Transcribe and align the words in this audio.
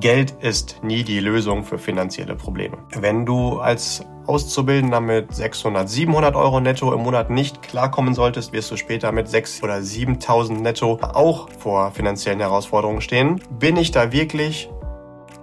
Geld 0.00 0.30
ist 0.42 0.80
nie 0.82 1.02
die 1.02 1.18
Lösung 1.18 1.64
für 1.64 1.78
finanzielle 1.78 2.36
Probleme. 2.36 2.78
Wenn 2.94 3.26
du 3.26 3.58
als 3.58 4.04
Auszubildender 4.26 5.00
mit 5.00 5.34
600, 5.34 5.88
700 5.88 6.36
Euro 6.36 6.60
netto 6.60 6.92
im 6.92 7.00
Monat 7.00 7.30
nicht 7.30 7.62
klarkommen 7.62 8.14
solltest, 8.14 8.52
wirst 8.52 8.70
du 8.70 8.76
später 8.76 9.10
mit 9.10 9.26
6.000 9.26 9.64
oder 9.64 9.76
7.000 9.78 10.60
netto 10.60 10.98
auch 11.02 11.48
vor 11.50 11.90
finanziellen 11.92 12.38
Herausforderungen 12.38 13.00
stehen. 13.00 13.40
Bin 13.58 13.76
ich 13.76 13.90
da 13.90 14.12
wirklich 14.12 14.70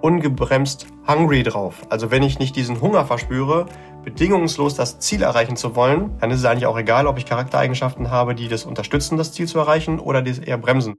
ungebremst 0.00 0.86
hungry 1.06 1.42
drauf? 1.42 1.82
Also 1.90 2.10
wenn 2.10 2.22
ich 2.22 2.38
nicht 2.38 2.56
diesen 2.56 2.80
Hunger 2.80 3.04
verspüre, 3.04 3.66
bedingungslos 4.04 4.76
das 4.76 5.00
Ziel 5.00 5.22
erreichen 5.22 5.56
zu 5.56 5.74
wollen, 5.74 6.16
dann 6.20 6.30
ist 6.30 6.38
es 6.38 6.44
eigentlich 6.44 6.66
auch 6.66 6.78
egal, 6.78 7.08
ob 7.08 7.18
ich 7.18 7.26
Charaktereigenschaften 7.26 8.10
habe, 8.10 8.34
die 8.36 8.48
das 8.48 8.64
unterstützen, 8.64 9.18
das 9.18 9.32
Ziel 9.32 9.48
zu 9.48 9.58
erreichen 9.58 9.98
oder 9.98 10.22
die 10.22 10.30
es 10.30 10.38
eher 10.38 10.58
bremsen. 10.58 10.94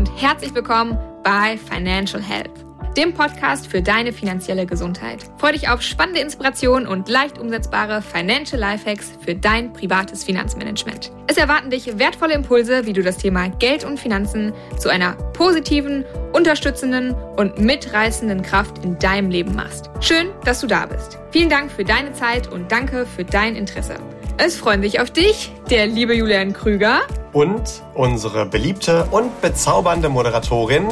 Und 0.00 0.10
herzlich 0.18 0.54
willkommen 0.54 0.96
bei 1.22 1.58
Financial 1.58 2.22
Health, 2.22 2.64
dem 2.96 3.12
Podcast 3.12 3.66
für 3.66 3.82
deine 3.82 4.14
finanzielle 4.14 4.64
Gesundheit. 4.64 5.18
Freue 5.36 5.52
dich 5.52 5.68
auf 5.68 5.82
spannende 5.82 6.22
Inspirationen 6.22 6.88
und 6.88 7.10
leicht 7.10 7.38
umsetzbare 7.38 8.00
Financial 8.00 8.58
Lifehacks 8.58 9.12
für 9.22 9.34
dein 9.34 9.74
privates 9.74 10.24
Finanzmanagement. 10.24 11.12
Es 11.26 11.36
erwarten 11.36 11.68
dich 11.68 11.98
wertvolle 11.98 12.32
Impulse, 12.32 12.86
wie 12.86 12.94
du 12.94 13.02
das 13.02 13.18
Thema 13.18 13.50
Geld 13.50 13.84
und 13.84 14.00
Finanzen 14.00 14.54
zu 14.78 14.88
einer 14.88 15.16
positiven, 15.34 16.06
unterstützenden 16.32 17.14
und 17.36 17.58
mitreißenden 17.58 18.40
Kraft 18.40 18.82
in 18.82 18.98
deinem 18.98 19.28
Leben 19.28 19.54
machst. 19.54 19.90
Schön, 20.00 20.28
dass 20.46 20.62
du 20.62 20.66
da 20.66 20.86
bist. 20.86 21.18
Vielen 21.30 21.50
Dank 21.50 21.70
für 21.70 21.84
deine 21.84 22.14
Zeit 22.14 22.50
und 22.50 22.72
danke 22.72 23.04
für 23.04 23.26
dein 23.26 23.54
Interesse. 23.54 23.96
Es 24.42 24.56
freuen 24.56 24.80
sich 24.80 24.98
auf 25.00 25.10
dich, 25.10 25.52
der 25.68 25.86
liebe 25.86 26.14
Julian 26.14 26.54
Krüger 26.54 27.00
und 27.34 27.82
unsere 27.92 28.46
beliebte 28.46 29.04
und 29.10 29.38
bezaubernde 29.42 30.08
Moderatorin 30.08 30.88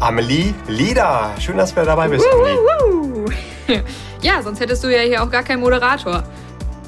Amelie 0.00 0.54
Lieder. 0.66 1.34
Schön, 1.38 1.58
dass 1.58 1.74
du 1.74 1.84
dabei 1.84 2.08
bist, 2.08 2.26
Amelie. 2.32 3.84
Ja, 4.22 4.40
sonst 4.42 4.60
hättest 4.60 4.82
du 4.82 4.88
ja 4.88 5.02
hier 5.02 5.22
auch 5.22 5.30
gar 5.30 5.42
keinen 5.42 5.60
Moderator. 5.60 6.22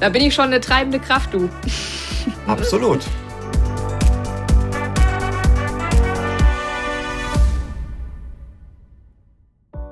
Da 0.00 0.08
bin 0.08 0.22
ich 0.22 0.32
schon 0.34 0.46
eine 0.46 0.62
treibende 0.62 0.98
Kraft, 0.98 1.34
du. 1.34 1.50
Absolut. 2.46 3.00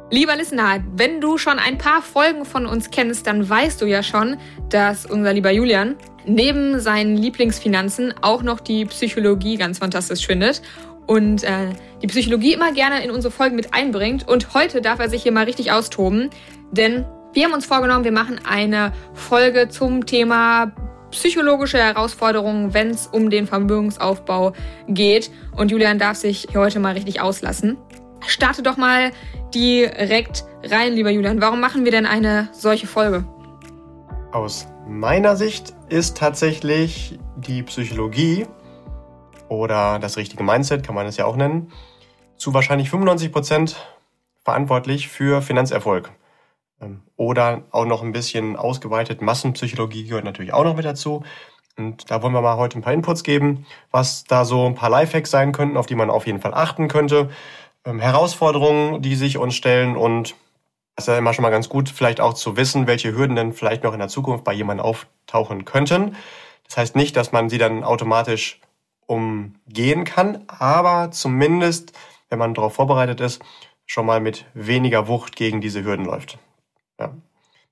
Lieber 0.08 0.36
Listener, 0.36 0.84
wenn 0.94 1.20
du 1.20 1.36
schon 1.36 1.58
ein 1.58 1.78
paar 1.78 2.00
Folgen 2.00 2.44
von 2.44 2.64
uns 2.64 2.90
kennst, 2.90 3.26
dann 3.26 3.48
weißt 3.48 3.82
du 3.82 3.86
ja 3.86 4.04
schon, 4.04 4.36
dass 4.68 5.04
unser 5.04 5.32
lieber 5.32 5.50
Julian 5.50 5.96
neben 6.24 6.78
seinen 6.78 7.16
Lieblingsfinanzen 7.16 8.14
auch 8.22 8.42
noch 8.42 8.60
die 8.60 8.84
Psychologie 8.84 9.56
ganz 9.56 9.78
fantastisch 9.78 10.24
findet 10.24 10.62
und 11.08 11.42
äh, 11.42 11.70
die 12.02 12.06
Psychologie 12.06 12.52
immer 12.52 12.72
gerne 12.72 13.02
in 13.04 13.10
unsere 13.10 13.32
Folgen 13.32 13.56
mit 13.56 13.74
einbringt. 13.74 14.28
Und 14.28 14.54
heute 14.54 14.80
darf 14.80 15.00
er 15.00 15.10
sich 15.10 15.24
hier 15.24 15.32
mal 15.32 15.44
richtig 15.44 15.72
austoben, 15.72 16.30
denn 16.70 17.04
wir 17.32 17.44
haben 17.44 17.52
uns 17.52 17.66
vorgenommen, 17.66 18.04
wir 18.04 18.12
machen 18.12 18.40
eine 18.48 18.92
Folge 19.12 19.68
zum 19.68 20.06
Thema 20.06 20.72
psychologische 21.10 21.78
Herausforderungen, 21.78 22.74
wenn 22.74 22.90
es 22.90 23.08
um 23.08 23.28
den 23.28 23.48
Vermögensaufbau 23.48 24.52
geht. 24.86 25.32
Und 25.56 25.72
Julian 25.72 25.98
darf 25.98 26.16
sich 26.16 26.46
heute 26.54 26.78
mal 26.78 26.94
richtig 26.94 27.20
auslassen. 27.20 27.76
Starte 28.26 28.62
doch 28.62 28.76
mal 28.76 29.12
direkt 29.56 30.44
rein, 30.64 30.92
lieber 30.92 31.08
Julian. 31.08 31.40
Warum 31.40 31.60
machen 31.60 31.86
wir 31.86 31.90
denn 31.90 32.04
eine 32.04 32.50
solche 32.52 32.86
Folge? 32.86 33.24
Aus 34.30 34.68
meiner 34.86 35.34
Sicht 35.34 35.74
ist 35.88 36.18
tatsächlich 36.18 37.18
die 37.38 37.62
Psychologie 37.62 38.46
oder 39.48 39.98
das 39.98 40.18
richtige 40.18 40.44
Mindset, 40.44 40.84
kann 40.84 40.94
man 40.94 41.06
es 41.06 41.16
ja 41.16 41.24
auch 41.24 41.36
nennen, 41.36 41.72
zu 42.36 42.52
wahrscheinlich 42.52 42.90
95 42.90 43.32
Prozent 43.32 43.76
verantwortlich 44.44 45.08
für 45.08 45.40
Finanzerfolg. 45.40 46.12
Ähm, 46.82 47.00
oder 47.16 47.62
auch 47.70 47.86
noch 47.86 48.02
ein 48.02 48.12
bisschen 48.12 48.56
ausgeweitet 48.56 49.22
Massenpsychologie 49.22 50.04
gehört 50.04 50.24
natürlich 50.24 50.52
auch 50.52 50.64
noch 50.64 50.76
mit 50.76 50.84
dazu. 50.84 51.24
Und 51.78 52.10
da 52.10 52.22
wollen 52.22 52.34
wir 52.34 52.42
mal 52.42 52.58
heute 52.58 52.78
ein 52.78 52.82
paar 52.82 52.92
Inputs 52.92 53.22
geben, 53.22 53.64
was 53.90 54.24
da 54.24 54.44
so 54.44 54.66
ein 54.66 54.74
paar 54.74 54.90
Lifehacks 54.90 55.30
sein 55.30 55.52
könnten, 55.52 55.78
auf 55.78 55.86
die 55.86 55.94
man 55.94 56.10
auf 56.10 56.26
jeden 56.26 56.40
Fall 56.40 56.52
achten 56.52 56.88
könnte. 56.88 57.30
Ähm, 57.86 58.00
Herausforderungen, 58.00 59.00
die 59.00 59.14
sich 59.14 59.38
uns 59.38 59.54
stellen 59.54 59.96
und 59.96 60.34
es 60.96 61.04
ist 61.04 61.08
ja 61.08 61.18
immer 61.18 61.32
schon 61.32 61.42
mal 61.42 61.50
ganz 61.50 61.68
gut, 61.68 61.88
vielleicht 61.88 62.20
auch 62.20 62.34
zu 62.34 62.56
wissen, 62.56 62.86
welche 62.86 63.14
Hürden 63.14 63.36
denn 63.36 63.52
vielleicht 63.52 63.84
noch 63.84 63.92
in 63.92 63.98
der 63.98 64.08
Zukunft 64.08 64.44
bei 64.44 64.52
jemandem 64.52 64.84
auftauchen 64.84 65.64
könnten. 65.64 66.16
Das 66.66 66.78
heißt 66.78 66.96
nicht, 66.96 67.16
dass 67.16 67.32
man 67.32 67.48
sie 67.48 67.58
dann 67.58 67.84
automatisch 67.84 68.60
umgehen 69.06 70.04
kann, 70.04 70.42
aber 70.48 71.10
zumindest, 71.12 71.92
wenn 72.28 72.38
man 72.38 72.54
darauf 72.54 72.74
vorbereitet 72.74 73.20
ist, 73.20 73.42
schon 73.84 74.06
mal 74.06 74.20
mit 74.20 74.46
weniger 74.54 75.06
Wucht 75.06 75.36
gegen 75.36 75.60
diese 75.60 75.84
Hürden 75.84 76.06
läuft. 76.06 76.38
Ja. 76.98 77.14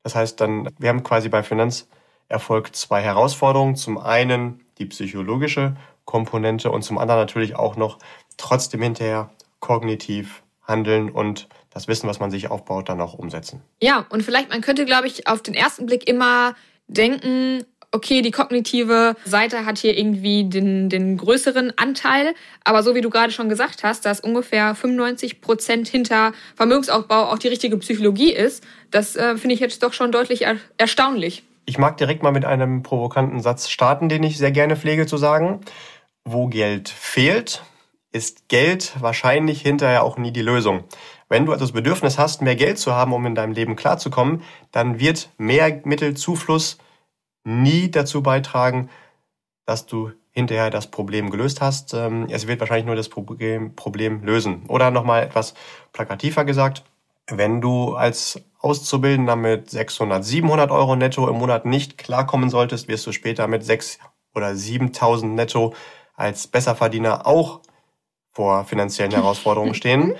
Das 0.04 0.14
heißt 0.14 0.41
dann, 0.41 0.70
wir 0.78 0.91
haben 0.91 1.02
quasi 1.02 1.28
bei 1.28 1.42
Finanzerfolg 1.42 2.76
zwei 2.76 3.02
Herausforderungen. 3.02 3.75
Zum 3.75 3.98
einen 3.98 4.60
die 4.78 4.86
psychologische 4.86 5.76
Komponente 6.04 6.70
und 6.70 6.82
zum 6.82 6.98
anderen 6.98 7.22
natürlich 7.22 7.56
auch 7.56 7.76
noch 7.76 7.98
trotzdem 8.36 8.82
hinterher 8.82 9.31
kognitiv 9.64 10.42
handeln 10.62 11.10
und 11.10 11.48
das 11.70 11.88
Wissen, 11.88 12.06
was 12.06 12.20
man 12.20 12.30
sich 12.30 12.50
aufbaut, 12.50 12.91
dann 12.91 13.00
auch 13.00 13.14
umsetzen. 13.14 13.62
Ja, 13.80 14.04
und 14.10 14.22
vielleicht, 14.22 14.50
man 14.50 14.60
könnte, 14.60 14.84
glaube 14.84 15.06
ich, 15.06 15.26
auf 15.26 15.42
den 15.42 15.54
ersten 15.54 15.86
Blick 15.86 16.06
immer 16.06 16.54
denken, 16.86 17.64
okay, 17.91 18.20
die 18.20 18.30
kognitive 18.30 19.16
Seite 19.25 19.64
hat 19.64 19.78
hier 19.78 19.97
irgendwie 19.97 20.44
den, 20.44 20.91
den 20.91 21.16
größeren 21.16 21.72
Anteil. 21.78 22.34
Aber 22.62 22.82
so 22.82 22.94
wie 22.94 23.00
du 23.00 23.08
gerade 23.08 23.32
schon 23.32 23.48
gesagt 23.48 23.84
hast, 23.84 24.04
dass 24.04 24.20
ungefähr 24.20 24.75
95 24.75 25.41
Prozent 25.41 25.88
hinter 25.88 26.32
Vermögensaufbau 26.56 27.31
auch 27.31 27.38
die 27.38 27.48
richtige 27.48 27.78
Psychologie 27.78 28.32
ist, 28.32 28.62
das 28.91 29.16
äh, 29.16 29.38
finde 29.38 29.54
ich 29.54 29.60
jetzt 29.60 29.82
doch 29.82 29.94
schon 29.94 30.12
deutlich 30.12 30.42
er 30.42 30.56
erstaunlich. 30.76 31.44
Ich 31.64 31.78
mag 31.78 31.96
direkt 31.96 32.22
mal 32.22 32.32
mit 32.32 32.44
einem 32.44 32.82
provokanten 32.82 33.41
Satz 33.41 33.70
starten, 33.70 34.10
den 34.10 34.22
ich 34.25 34.36
sehr 34.36 34.52
gerne 34.52 34.76
pflege 34.76 35.06
zu 35.06 35.16
sagen. 35.16 35.60
Wo 36.25 36.48
Geld 36.48 36.91
fehlt, 36.91 37.62
ist 38.14 38.48
Geld 38.48 38.94
wahrscheinlich 39.00 39.60
hinterher 39.60 40.04
auch 40.04 40.16
nie 40.16 40.30
die 40.30 40.42
Lösung. 40.42 40.84
Wenn 41.28 41.47
du 41.47 41.52
also 41.52 41.64
das 41.64 41.72
Bedürfnis 41.72 42.16
hast, 42.16 42.42
mehr 42.42 42.54
Geld 42.54 42.78
zu 42.78 42.94
haben, 42.94 43.12
um 43.12 43.26
in 43.26 43.34
deinem 43.34 43.52
Leben 43.52 43.75
klarzukommen, 43.75 44.42
dann 44.70 45.00
wird 45.00 45.30
mehr 45.36 45.80
Mittelzufluss 45.84 46.78
nie 47.42 47.91
dazu 47.91 48.22
beitragen, 48.22 48.88
dass 49.66 49.86
du 49.86 50.12
hinterher 50.30 50.70
das 50.70 50.92
Problem 50.92 51.30
gelöst 51.30 51.60
hast. 51.60 51.92
Ähm, 51.92 52.28
es 52.30 52.47
wird 52.47 52.60
wahrscheinlich 52.60 52.86
nur 52.86 52.94
das 52.94 53.08
Problem, 53.08 54.22
lösen. 54.22 54.64
Oder 54.69 54.92
nochmal 54.92 55.25
etwas 55.25 55.54
plakativer 55.92 56.44
gesagt, 56.44 56.84
wenn 57.28 57.60
du 57.60 57.94
als 57.96 58.41
Auszubildender 58.60 59.34
mit 59.34 59.70
600, 59.70 60.25
700 60.25 60.70
Euro 60.70 60.94
netto 60.94 61.28
im 61.28 61.36
Monat 61.36 61.66
nicht 61.66 61.98
klarkommen 61.98 62.48
solltest, 62.48 62.86
wirst 62.86 63.06
du 63.06 63.12
später 63.12 63.48
mit 63.48 63.64
6 63.64 63.98
oder 64.36 64.50
7.000 64.50 65.26
netto 65.26 65.75
als 66.14 66.46
Besserverdiener 66.46 67.26
auch 67.26 67.60
vor 68.34 68.64
finanziellen 68.64 69.12
Herausforderungen 69.12 69.74
stehen. 69.74 70.14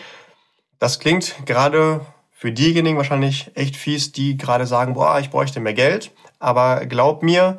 Das 0.79 0.99
klingt 0.99 1.47
gerade 1.47 2.01
für 2.31 2.53
diejenigen 2.53 2.97
wahrscheinlich 2.97 3.51
echt 3.55 3.77
fies, 3.77 4.13
die 4.13 4.37
gerade 4.37 4.67
sagen, 4.67 4.95
boah, 4.95 5.19
ich 5.19 5.31
bräuchte 5.31 5.61
mehr 5.61 5.75
Geld. 5.75 6.13
Aber 6.39 6.87
glaub 6.87 7.23
mir, 7.23 7.59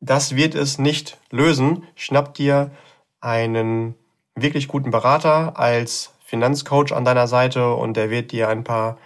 das 0.00 0.36
wird 0.36 0.54
es 0.54 0.78
nicht 0.78 1.18
lösen. 1.30 1.84
Schnapp 1.94 2.34
dir 2.34 2.70
einen 3.20 3.94
wirklich 4.34 4.68
guten 4.68 4.90
Berater 4.90 5.58
als 5.58 6.12
Finanzcoach 6.24 6.92
an 6.92 7.04
deiner 7.04 7.26
Seite 7.26 7.74
und 7.74 7.96
der 7.96 8.10
wird 8.10 8.32
dir 8.32 8.48
ein 8.48 8.64
paar 8.64 8.98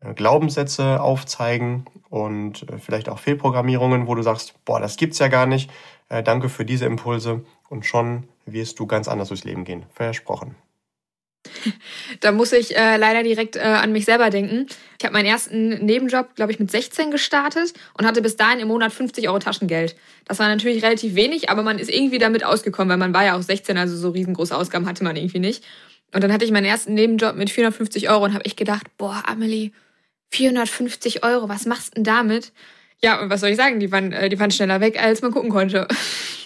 äh, 0.00 0.14
Glaubenssätze 0.14 1.00
aufzeigen 1.00 1.84
und 2.08 2.68
äh, 2.70 2.78
vielleicht 2.78 3.08
auch 3.08 3.18
Fehlprogrammierungen, 3.18 4.06
wo 4.06 4.14
du 4.14 4.22
sagst, 4.22 4.54
boah, 4.64 4.80
das 4.80 4.96
gibt's 4.96 5.18
ja 5.18 5.28
gar 5.28 5.46
nicht. 5.46 5.70
Äh, 6.08 6.22
danke 6.22 6.48
für 6.48 6.64
diese 6.64 6.86
Impulse 6.86 7.44
und 7.68 7.84
schon 7.84 8.26
wirst 8.46 8.78
du 8.78 8.86
ganz 8.86 9.08
anders 9.08 9.28
durchs 9.28 9.44
Leben 9.44 9.64
gehen. 9.64 9.86
Versprochen. 9.90 10.56
Da 12.20 12.30
muss 12.30 12.52
ich 12.52 12.76
äh, 12.76 12.96
leider 12.96 13.22
direkt 13.22 13.56
äh, 13.56 13.60
an 13.60 13.92
mich 13.92 14.04
selber 14.04 14.30
denken. 14.30 14.66
Ich 14.98 15.04
habe 15.04 15.14
meinen 15.14 15.26
ersten 15.26 15.84
Nebenjob, 15.84 16.34
glaube 16.36 16.52
ich, 16.52 16.58
mit 16.58 16.70
16 16.70 17.10
gestartet 17.10 17.72
und 17.98 18.06
hatte 18.06 18.22
bis 18.22 18.36
dahin 18.36 18.60
im 18.60 18.68
Monat 18.68 18.92
50 18.92 19.28
Euro 19.28 19.38
Taschengeld. 19.38 19.96
Das 20.26 20.38
war 20.38 20.48
natürlich 20.48 20.84
relativ 20.84 21.14
wenig, 21.14 21.50
aber 21.50 21.62
man 21.62 21.78
ist 21.78 21.90
irgendwie 21.90 22.18
damit 22.18 22.44
ausgekommen, 22.44 22.90
weil 22.90 22.98
man 22.98 23.14
war 23.14 23.24
ja 23.24 23.36
auch 23.36 23.42
16, 23.42 23.76
also 23.76 23.96
so 23.96 24.10
riesengroße 24.10 24.56
Ausgaben 24.56 24.86
hatte 24.86 25.04
man 25.04 25.16
irgendwie 25.16 25.40
nicht. 25.40 25.64
Und 26.14 26.22
dann 26.22 26.32
hatte 26.32 26.44
ich 26.44 26.52
meinen 26.52 26.66
ersten 26.66 26.94
Nebenjob 26.94 27.36
mit 27.36 27.50
450 27.50 28.10
Euro 28.10 28.24
und 28.24 28.34
habe 28.34 28.44
ich 28.44 28.54
gedacht, 28.54 28.86
boah, 28.98 29.22
Amelie, 29.26 29.72
450 30.30 31.24
Euro, 31.24 31.48
was 31.48 31.66
machst 31.66 31.92
du 31.92 31.94
denn 31.96 32.04
damit? 32.04 32.52
Ja, 33.02 33.20
und 33.20 33.30
was 33.30 33.40
soll 33.40 33.50
ich 33.50 33.56
sagen, 33.56 33.80
die 33.80 33.90
waren, 33.90 34.12
äh, 34.12 34.28
die 34.28 34.38
waren 34.38 34.50
schneller 34.50 34.80
weg, 34.80 35.02
als 35.02 35.22
man 35.22 35.32
gucken 35.32 35.50
konnte. 35.50 35.88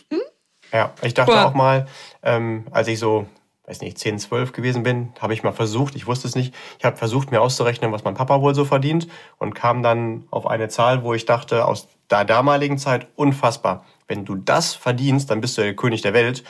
Ja, 0.76 0.92
ich 1.00 1.14
dachte 1.14 1.32
boah. 1.32 1.46
auch 1.46 1.54
mal, 1.54 1.86
ähm, 2.22 2.66
als 2.70 2.86
ich 2.88 2.98
so 2.98 3.26
weiß 3.66 3.80
nicht, 3.80 3.98
10, 3.98 4.18
12 4.18 4.52
gewesen 4.52 4.82
bin, 4.82 5.12
habe 5.18 5.34
ich 5.34 5.42
mal 5.42 5.52
versucht, 5.52 5.96
ich 5.96 6.06
wusste 6.06 6.28
es 6.28 6.36
nicht, 6.36 6.54
ich 6.78 6.84
habe 6.84 6.96
versucht, 6.96 7.30
mir 7.30 7.40
auszurechnen, 7.40 7.90
was 7.92 8.04
mein 8.04 8.14
Papa 8.14 8.40
wohl 8.40 8.54
so 8.54 8.64
verdient 8.64 9.08
und 9.38 9.54
kam 9.54 9.82
dann 9.82 10.28
auf 10.30 10.46
eine 10.46 10.68
Zahl, 10.68 11.02
wo 11.02 11.14
ich 11.14 11.24
dachte, 11.24 11.64
aus 11.64 11.88
der 12.10 12.24
damaligen 12.24 12.78
Zeit, 12.78 13.08
unfassbar. 13.16 13.84
Wenn 14.06 14.24
du 14.24 14.36
das 14.36 14.74
verdienst, 14.74 15.30
dann 15.30 15.40
bist 15.40 15.58
du 15.58 15.62
der 15.62 15.74
König 15.74 16.02
der 16.02 16.14
Welt. 16.14 16.44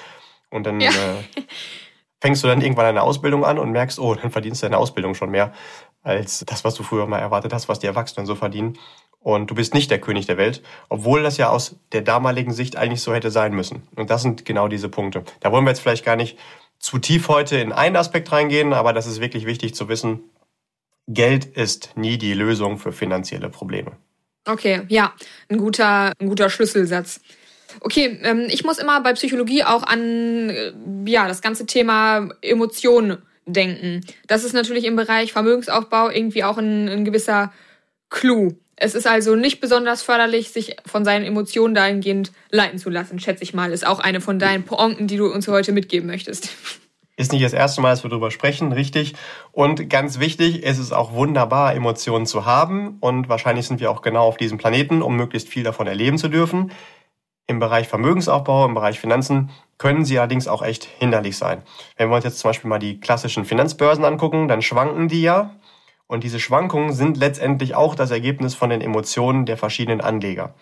Und 0.50 0.64
dann 0.64 0.80
ja. 0.80 0.90
äh, 0.90 1.42
fängst 2.20 2.44
du 2.44 2.48
dann 2.48 2.60
irgendwann 2.60 2.84
eine 2.84 3.02
Ausbildung 3.02 3.44
an 3.44 3.58
und 3.58 3.70
merkst, 3.70 3.98
oh, 3.98 4.14
dann 4.14 4.30
verdienst 4.30 4.62
du 4.62 4.66
deine 4.66 4.76
Ausbildung 4.76 5.14
schon 5.14 5.30
mehr 5.30 5.52
als 6.02 6.44
das, 6.46 6.64
was 6.64 6.74
du 6.74 6.82
früher 6.82 7.06
mal 7.06 7.18
erwartet 7.18 7.52
hast, 7.52 7.68
was 7.68 7.78
die 7.78 7.86
Erwachsenen 7.86 8.26
so 8.26 8.36
verdienen. 8.36 8.78
Und 9.26 9.50
du 9.50 9.56
bist 9.56 9.74
nicht 9.74 9.90
der 9.90 10.00
König 10.00 10.26
der 10.26 10.36
Welt, 10.36 10.62
obwohl 10.88 11.24
das 11.24 11.36
ja 11.36 11.48
aus 11.48 11.74
der 11.90 12.02
damaligen 12.02 12.52
Sicht 12.52 12.76
eigentlich 12.76 13.00
so 13.00 13.12
hätte 13.12 13.32
sein 13.32 13.54
müssen. 13.54 13.82
Und 13.96 14.08
das 14.08 14.22
sind 14.22 14.44
genau 14.44 14.68
diese 14.68 14.88
Punkte. 14.88 15.24
Da 15.40 15.50
wollen 15.50 15.64
wir 15.64 15.70
jetzt 15.70 15.80
vielleicht 15.80 16.04
gar 16.04 16.14
nicht 16.14 16.38
zu 16.78 16.98
tief 16.98 17.26
heute 17.26 17.56
in 17.56 17.72
einen 17.72 17.96
Aspekt 17.96 18.30
reingehen, 18.30 18.72
aber 18.72 18.92
das 18.92 19.08
ist 19.08 19.20
wirklich 19.20 19.44
wichtig 19.44 19.74
zu 19.74 19.88
wissen. 19.88 20.20
Geld 21.08 21.44
ist 21.44 21.96
nie 21.96 22.18
die 22.18 22.34
Lösung 22.34 22.78
für 22.78 22.92
finanzielle 22.92 23.48
Probleme. 23.48 23.96
Okay, 24.46 24.82
ja, 24.90 25.12
ein 25.48 25.58
guter, 25.58 26.12
ein 26.20 26.28
guter 26.28 26.48
Schlüsselsatz. 26.48 27.20
Okay, 27.80 28.20
ähm, 28.22 28.46
ich 28.48 28.62
muss 28.62 28.78
immer 28.78 29.00
bei 29.00 29.12
Psychologie 29.14 29.64
auch 29.64 29.82
an 29.82 30.50
äh, 30.50 30.72
ja, 31.04 31.26
das 31.26 31.42
ganze 31.42 31.66
Thema 31.66 32.28
Emotionen 32.42 33.22
denken. 33.44 34.02
Das 34.28 34.44
ist 34.44 34.52
natürlich 34.52 34.84
im 34.84 34.94
Bereich 34.94 35.32
Vermögensaufbau 35.32 36.10
irgendwie 36.10 36.44
auch 36.44 36.58
ein, 36.58 36.88
ein 36.88 37.04
gewisser 37.04 37.52
Clou. 38.08 38.56
Es 38.76 38.94
ist 38.94 39.06
also 39.06 39.34
nicht 39.36 39.60
besonders 39.60 40.02
förderlich, 40.02 40.50
sich 40.50 40.76
von 40.84 41.04
seinen 41.04 41.24
Emotionen 41.24 41.74
dahingehend 41.74 42.32
leiten 42.50 42.78
zu 42.78 42.90
lassen, 42.90 43.18
schätze 43.18 43.42
ich 43.42 43.54
mal. 43.54 43.72
Ist 43.72 43.86
auch 43.86 44.00
eine 44.00 44.20
von 44.20 44.38
deinen 44.38 44.64
Pointen, 44.64 45.06
die 45.06 45.16
du 45.16 45.32
uns 45.32 45.48
heute 45.48 45.72
mitgeben 45.72 46.06
möchtest. 46.06 46.50
Ist 47.18 47.32
nicht 47.32 47.42
das 47.42 47.54
erste 47.54 47.80
Mal, 47.80 47.90
dass 47.90 48.04
wir 48.04 48.10
darüber 48.10 48.30
sprechen, 48.30 48.72
richtig. 48.72 49.14
Und 49.50 49.88
ganz 49.88 50.20
wichtig, 50.20 50.66
es 50.66 50.78
ist 50.78 50.92
auch 50.92 51.14
wunderbar, 51.14 51.74
Emotionen 51.74 52.26
zu 52.26 52.44
haben. 52.44 52.98
Und 53.00 53.30
wahrscheinlich 53.30 53.66
sind 53.66 53.80
wir 53.80 53.90
auch 53.90 54.02
genau 54.02 54.26
auf 54.26 54.36
diesem 54.36 54.58
Planeten, 54.58 55.00
um 55.00 55.16
möglichst 55.16 55.48
viel 55.48 55.62
davon 55.62 55.86
erleben 55.86 56.18
zu 56.18 56.28
dürfen. 56.28 56.72
Im 57.46 57.58
Bereich 57.58 57.88
Vermögensaufbau, 57.88 58.66
im 58.66 58.74
Bereich 58.74 59.00
Finanzen 59.00 59.50
können 59.78 60.04
sie 60.04 60.18
allerdings 60.18 60.48
auch 60.48 60.62
echt 60.62 60.84
hinderlich 60.84 61.38
sein. 61.38 61.62
Wenn 61.96 62.10
wir 62.10 62.16
uns 62.16 62.24
jetzt 62.24 62.40
zum 62.40 62.50
Beispiel 62.50 62.68
mal 62.68 62.78
die 62.78 63.00
klassischen 63.00 63.46
Finanzbörsen 63.46 64.04
angucken, 64.04 64.48
dann 64.48 64.60
schwanken 64.60 65.08
die 65.08 65.22
ja. 65.22 65.54
Und 66.06 66.24
diese 66.24 66.40
Schwankungen 66.40 66.92
sind 66.92 67.16
letztendlich 67.16 67.74
auch 67.74 67.94
das 67.94 68.10
Ergebnis 68.10 68.54
von 68.54 68.70
den 68.70 68.80
Emotionen 68.80 69.44
der 69.44 69.56
verschiedenen 69.56 70.00
Anleger. 70.00 70.54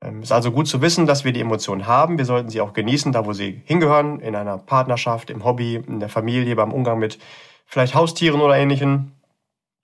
Es 0.00 0.08
ähm, 0.08 0.22
ist 0.22 0.32
also 0.32 0.50
gut 0.50 0.68
zu 0.68 0.82
wissen, 0.82 1.06
dass 1.06 1.24
wir 1.24 1.32
die 1.32 1.40
Emotionen 1.40 1.86
haben. 1.86 2.18
Wir 2.18 2.24
sollten 2.24 2.50
sie 2.50 2.60
auch 2.60 2.72
genießen, 2.72 3.12
da 3.12 3.26
wo 3.26 3.32
sie 3.32 3.62
hingehören, 3.64 4.20
in 4.20 4.34
einer 4.34 4.58
Partnerschaft, 4.58 5.30
im 5.30 5.44
Hobby, 5.44 5.76
in 5.76 6.00
der 6.00 6.08
Familie, 6.08 6.56
beim 6.56 6.72
Umgang 6.72 6.98
mit 6.98 7.18
vielleicht 7.64 7.94
Haustieren 7.94 8.40
oder 8.40 8.56
ähnlichen. 8.56 9.12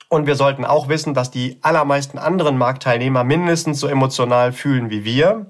Und 0.08 0.26
wir 0.26 0.34
sollten 0.34 0.64
auch 0.64 0.88
wissen, 0.88 1.14
dass 1.14 1.30
die 1.30 1.58
allermeisten 1.62 2.18
anderen 2.18 2.58
Marktteilnehmer 2.58 3.24
mindestens 3.24 3.80
so 3.80 3.86
emotional 3.86 4.52
fühlen 4.52 4.90
wie 4.90 5.04
wir 5.04 5.46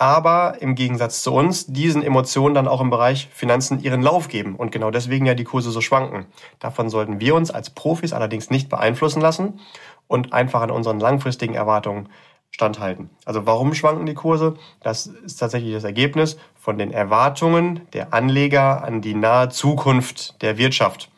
aber 0.00 0.62
im 0.62 0.76
Gegensatz 0.76 1.22
zu 1.22 1.30
uns 1.30 1.66
diesen 1.66 2.02
Emotionen 2.02 2.54
dann 2.54 2.66
auch 2.66 2.80
im 2.80 2.88
Bereich 2.88 3.28
Finanzen 3.34 3.82
ihren 3.82 4.00
Lauf 4.00 4.28
geben 4.28 4.56
und 4.56 4.72
genau 4.72 4.90
deswegen 4.90 5.26
ja 5.26 5.34
die 5.34 5.44
Kurse 5.44 5.70
so 5.70 5.82
schwanken. 5.82 6.24
Davon 6.58 6.88
sollten 6.88 7.20
wir 7.20 7.34
uns 7.34 7.50
als 7.50 7.68
Profis 7.68 8.14
allerdings 8.14 8.48
nicht 8.48 8.70
beeinflussen 8.70 9.20
lassen 9.20 9.60
und 10.08 10.32
einfach 10.32 10.62
an 10.62 10.70
unseren 10.70 11.00
langfristigen 11.00 11.54
Erwartungen 11.54 12.08
standhalten. 12.50 13.10
Also 13.26 13.44
warum 13.44 13.74
schwanken 13.74 14.06
die 14.06 14.14
Kurse? 14.14 14.54
Das 14.80 15.06
ist 15.06 15.36
tatsächlich 15.36 15.74
das 15.74 15.84
Ergebnis 15.84 16.38
von 16.54 16.78
den 16.78 16.92
Erwartungen 16.92 17.82
der 17.92 18.14
Anleger 18.14 18.82
an 18.82 19.02
die 19.02 19.14
nahe 19.14 19.50
Zukunft 19.50 20.40
der 20.40 20.56
Wirtschaft. 20.56 21.10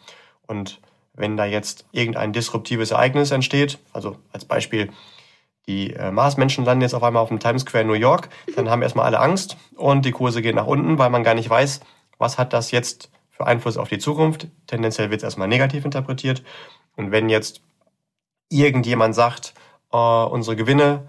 Und 0.49 0.81
wenn 1.15 1.37
da 1.37 1.45
jetzt 1.45 1.87
irgendein 1.93 2.33
disruptives 2.33 2.91
Ereignis 2.91 3.31
entsteht, 3.31 3.79
also 3.93 4.17
als 4.33 4.45
Beispiel 4.45 4.91
die 5.67 5.95
äh, 5.95 6.11
Marsmenschen 6.11 6.65
landen 6.65 6.83
jetzt 6.83 6.95
auf 6.95 7.03
einmal 7.03 7.23
auf 7.23 7.29
dem 7.29 7.39
Times 7.39 7.63
Square 7.63 7.83
in 7.83 7.89
New 7.89 7.95
York, 7.95 8.29
dann 8.57 8.69
haben 8.69 8.83
erstmal 8.83 9.07
alle 9.07 9.21
Angst 9.21 9.57
und 9.77 10.05
die 10.05 10.11
Kurse 10.11 10.43
gehen 10.43 10.57
nach 10.57 10.67
unten, 10.67 10.99
weil 10.99 11.11
man 11.11 11.23
gar 11.23 11.35
nicht 11.35 11.49
weiß, 11.49 11.81
was 12.19 12.39
hat 12.39 12.53
das 12.53 12.71
jetzt 12.71 13.11
für 13.31 13.47
Einfluss 13.47 13.77
auf 13.77 13.89
die 13.89 13.99
Zukunft. 13.99 14.49
Tendenziell 14.67 15.11
wird 15.11 15.21
es 15.21 15.25
erstmal 15.25 15.49
negativ 15.49 15.85
interpretiert. 15.85 16.43
Und 16.97 17.11
wenn 17.11 17.29
jetzt 17.29 17.63
irgendjemand 18.49 19.15
sagt, 19.15 19.55
äh, 19.93 19.97
unsere 19.97 20.57
Gewinne 20.57 21.09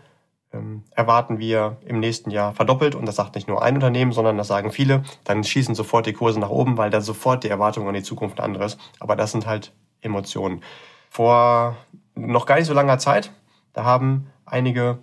ähm, 0.53 0.83
erwarten 0.91 1.39
wir 1.39 1.77
im 1.85 1.99
nächsten 1.99 2.29
Jahr 2.29 2.53
verdoppelt, 2.53 2.95
und 2.95 3.07
das 3.07 3.15
sagt 3.15 3.35
nicht 3.35 3.47
nur 3.47 3.63
ein 3.63 3.75
Unternehmen, 3.75 4.11
sondern 4.11 4.37
das 4.37 4.47
sagen 4.47 4.71
viele, 4.71 5.03
dann 5.23 5.43
schießen 5.43 5.75
sofort 5.75 6.05
die 6.05 6.13
Kurse 6.13 6.39
nach 6.39 6.49
oben, 6.49 6.77
weil 6.77 6.89
da 6.89 7.01
sofort 7.01 7.43
die 7.43 7.49
Erwartung 7.49 7.87
an 7.87 7.93
die 7.93 8.03
Zukunft 8.03 8.39
eine 8.39 8.45
andere 8.45 8.65
ist. 8.65 8.79
Aber 8.99 9.15
das 9.15 9.31
sind 9.31 9.45
halt 9.45 9.73
Emotionen. 10.01 10.61
Vor 11.09 11.77
noch 12.15 12.45
gar 12.45 12.55
nicht 12.55 12.67
so 12.67 12.73
langer 12.73 12.99
Zeit, 12.99 13.31
da 13.73 13.83
haben 13.83 14.27
einige 14.45 14.99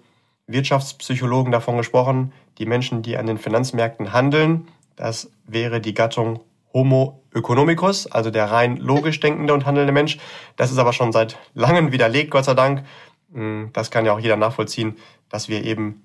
Wirtschaftspsychologen 0.46 1.52
davon 1.52 1.76
gesprochen, 1.76 2.32
die 2.58 2.66
Menschen, 2.66 3.02
die 3.02 3.16
an 3.16 3.26
den 3.26 3.38
Finanzmärkten 3.38 4.12
handeln, 4.12 4.68
das 4.96 5.30
wäre 5.46 5.80
die 5.80 5.94
Gattung 5.94 6.40
Homo 6.72 7.22
economicus, 7.34 8.06
also 8.06 8.30
der 8.30 8.50
rein 8.50 8.76
logisch 8.76 9.20
denkende 9.20 9.54
und 9.54 9.66
handelnde 9.66 9.92
Mensch. 9.92 10.18
Das 10.56 10.70
ist 10.70 10.78
aber 10.78 10.92
schon 10.92 11.12
seit 11.12 11.38
langem 11.54 11.92
widerlegt, 11.92 12.30
Gott 12.30 12.44
sei 12.44 12.54
Dank. 12.54 12.84
Hm, 13.32 13.70
das 13.72 13.90
kann 13.90 14.04
ja 14.04 14.12
auch 14.12 14.20
jeder 14.20 14.36
nachvollziehen, 14.36 14.96
dass 15.28 15.48
wir 15.48 15.64
eben 15.64 16.02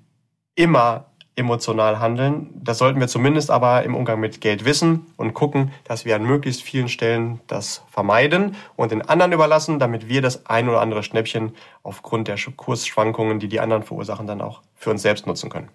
immer 0.55 1.11
emotional 1.35 1.99
handeln. 1.99 2.49
Das 2.55 2.77
sollten 2.77 2.99
wir 2.99 3.07
zumindest 3.07 3.51
aber 3.51 3.83
im 3.83 3.93
Umgang 3.93 4.19
mit 4.19 4.39
Geld 4.39 4.63
wissen 4.63 5.05
und 5.17 5.33
gucken, 5.33 5.71
dass 5.83 6.05
wir 6.05 6.15
an 6.15 6.23
möglichst 6.23 6.61
vielen 6.61 6.87
Stellen 6.87 7.41
das 7.47 7.83
vermeiden 7.89 8.55
und 8.75 8.91
den 8.91 9.01
anderen 9.01 9.33
überlassen, 9.33 9.77
damit 9.77 10.07
wir 10.07 10.21
das 10.21 10.45
ein 10.45 10.69
oder 10.69 10.81
andere 10.81 11.03
Schnäppchen 11.03 11.53
aufgrund 11.83 12.29
der 12.29 12.37
Kursschwankungen, 12.55 13.39
die 13.39 13.49
die 13.49 13.59
anderen 13.59 13.83
verursachen, 13.83 14.27
dann 14.27 14.41
auch 14.41 14.61
für 14.75 14.91
uns 14.91 15.01
selbst 15.01 15.27
nutzen 15.27 15.49
können. 15.49 15.69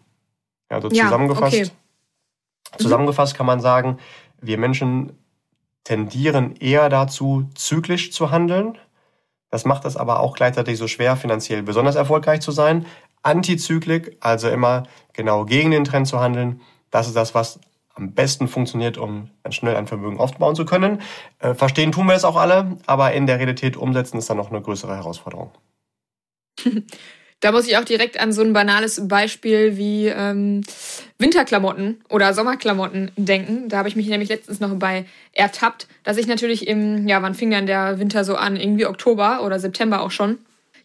Also 0.71 0.89
ja, 0.89 1.05
zusammengefasst, 1.05 1.55
okay. 1.55 1.71
Mhm. 2.73 2.79
zusammengefasst 2.79 3.35
kann 3.35 3.47
man 3.47 3.61
sagen, 3.61 3.99
wir 4.41 4.57
Menschen 4.57 5.19
tendieren 5.85 6.57
eher 6.57 6.89
dazu, 6.89 7.49
zyklisch 7.55 8.13
zu 8.13 8.31
handeln. 8.31 8.79
Das 9.51 9.65
macht 9.65 9.85
es 9.85 9.97
aber 9.97 10.21
auch 10.21 10.37
gleichzeitig 10.37 10.79
so 10.79 10.87
schwer, 10.87 11.17
finanziell 11.17 11.63
besonders 11.63 11.97
erfolgreich 11.97 12.41
zu 12.41 12.53
sein. 12.53 12.87
Antizyklik, 13.23 14.17
also 14.21 14.49
immer 14.49 14.85
genau 15.13 15.45
gegen 15.45 15.71
den 15.71 15.85
Trend 15.85 16.07
zu 16.07 16.21
handeln, 16.21 16.61
das 16.91 17.07
ist 17.07 17.17
das, 17.17 17.35
was 17.35 17.61
am 17.95 18.13
besten 18.13 18.49
funktioniert, 18.49 18.99
um 18.99 19.31
ganz 19.43 19.57
schnell 19.57 19.77
ein 19.77 19.87
Vermögen 19.87 20.19
aufbauen 20.19 20.57
zu 20.57 20.65
können. 20.65 21.03
Äh, 21.39 21.55
verstehen 21.55 21.93
tun 21.93 22.07
wir 22.07 22.15
es 22.15 22.25
auch 22.25 22.37
alle, 22.37 22.79
aber 22.87 23.13
in 23.13 23.27
der 23.27 23.39
Realität 23.39 23.77
umsetzen 23.77 24.19
ist 24.19 24.31
dann 24.31 24.37
noch 24.37 24.51
eine 24.51 24.63
größere 24.63 24.97
Herausforderung. 24.97 25.51
Da 27.43 27.53
muss 27.53 27.67
ich 27.67 27.79
auch 27.79 27.85
direkt 27.85 28.21
an 28.21 28.35
so 28.35 28.43
ein 28.43 28.53
banales 28.53 29.09
Beispiel 29.09 29.79
wie 29.79 30.09
ähm, 30.09 30.61
Winterklamotten 31.17 32.03
oder 32.11 32.35
Sommerklamotten 32.35 33.13
denken. 33.17 33.71
Da 33.71 33.79
habe 33.79 33.89
ich 33.89 33.97
mich 33.97 34.09
nämlich 34.09 34.29
letztens 34.29 34.61
noch 34.61 34.75
bei 34.75 35.07
ertappt, 35.33 35.89
dass 36.05 36.19
ich 36.19 36.27
natürlich 36.27 36.69
im, 36.69 37.09
ja, 37.09 37.23
wann 37.23 37.35
fing 37.35 37.51
dann 37.51 37.65
der 37.65 37.99
Winter 37.99 38.25
so 38.25 38.37
an? 38.37 38.57
Irgendwie 38.57 38.85
Oktober 38.85 39.43
oder 39.43 39.59
September 39.59 40.03
auch 40.03 40.11
schon 40.11 40.37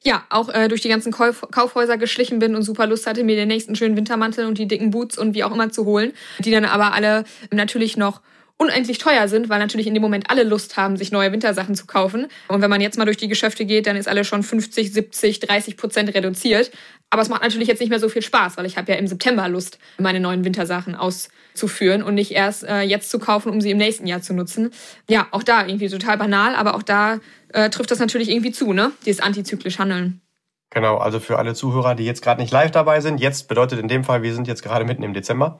ja, 0.05 0.23
auch 0.29 0.49
äh, 0.49 0.67
durch 0.67 0.81
die 0.81 0.89
ganzen 0.89 1.11
Kauf 1.11 1.45
Kaufhäuser 1.51 1.97
geschlichen 1.97 2.39
bin 2.39 2.55
und 2.55 2.61
super 2.61 2.85
Lust 2.85 3.07
hatte, 3.07 3.23
mir 3.23 3.35
den 3.35 3.47
nächsten 3.47 3.75
schönen 3.75 3.97
Wintermantel 3.97 4.45
und 4.45 4.57
die 4.57 4.67
dicken 4.67 4.91
Boots 4.91 5.17
und 5.17 5.33
wie 5.33 5.43
auch 5.43 5.51
immer 5.51 5.71
zu 5.71 5.85
holen, 5.85 6.13
die 6.39 6.51
dann 6.51 6.65
aber 6.65 6.93
alle 6.93 7.25
natürlich 7.51 7.97
noch 7.97 8.21
unendlich 8.57 8.99
teuer 8.99 9.27
sind, 9.27 9.49
weil 9.49 9.59
natürlich 9.59 9.87
in 9.87 9.93
dem 9.93 10.01
Moment 10.01 10.29
alle 10.29 10.43
Lust 10.43 10.77
haben, 10.77 10.95
sich 10.95 11.11
neue 11.11 11.31
Wintersachen 11.31 11.75
zu 11.75 11.85
kaufen. 11.85 12.27
Und 12.47 12.61
wenn 12.61 12.69
man 12.69 12.79
jetzt 12.79 12.97
mal 12.97 13.05
durch 13.05 13.17
die 13.17 13.27
Geschäfte 13.27 13.65
geht, 13.65 13.85
dann 13.85 13.97
ist 13.97 14.07
alles 14.07 14.27
schon 14.27 14.43
50, 14.43 14.93
70, 14.93 15.39
30 15.41 15.77
Prozent 15.77 16.13
reduziert. 16.13 16.71
Aber 17.09 17.21
es 17.21 17.29
macht 17.29 17.43
natürlich 17.43 17.67
jetzt 17.67 17.79
nicht 17.79 17.89
mehr 17.89 17.99
so 17.99 18.07
viel 18.07 18.21
Spaß, 18.21 18.57
weil 18.57 18.65
ich 18.65 18.77
habe 18.77 18.91
ja 18.91 18.97
im 18.97 19.07
September 19.07 19.47
Lust, 19.49 19.77
meine 19.97 20.21
neuen 20.21 20.45
Wintersachen 20.45 20.95
auszuführen 20.95 22.01
und 22.01 22.15
nicht 22.15 22.31
erst 22.31 22.63
äh, 22.63 22.81
jetzt 22.81 23.09
zu 23.09 23.19
kaufen, 23.19 23.51
um 23.51 23.59
sie 23.59 23.71
im 23.71 23.77
nächsten 23.77 24.07
Jahr 24.07 24.21
zu 24.21 24.33
nutzen. 24.33 24.71
Ja, 25.09 25.27
auch 25.31 25.43
da 25.43 25.65
irgendwie 25.65 25.89
total 25.89 26.17
banal, 26.17 26.55
aber 26.55 26.75
auch 26.75 26.83
da 26.83 27.19
äh, 27.49 27.69
trifft 27.69 27.91
das 27.91 27.99
natürlich 27.99 28.29
irgendwie 28.29 28.51
zu, 28.51 28.71
ne? 28.71 28.91
Dieses 29.05 29.21
antizyklisch 29.21 29.79
Handeln. 29.79 30.21
Genau, 30.69 30.97
also 30.97 31.19
für 31.19 31.37
alle 31.37 31.53
Zuhörer, 31.55 31.95
die 31.95 32.05
jetzt 32.05 32.21
gerade 32.21 32.41
nicht 32.41 32.51
live 32.51 32.71
dabei 32.71 33.01
sind, 33.01 33.19
jetzt 33.19 33.47
bedeutet 33.47 33.79
in 33.79 33.87
dem 33.87 34.03
Fall, 34.03 34.23
wir 34.23 34.33
sind 34.33 34.47
jetzt 34.47 34.63
gerade 34.63 34.85
mitten 34.85 35.03
im 35.03 35.13
Dezember. 35.13 35.59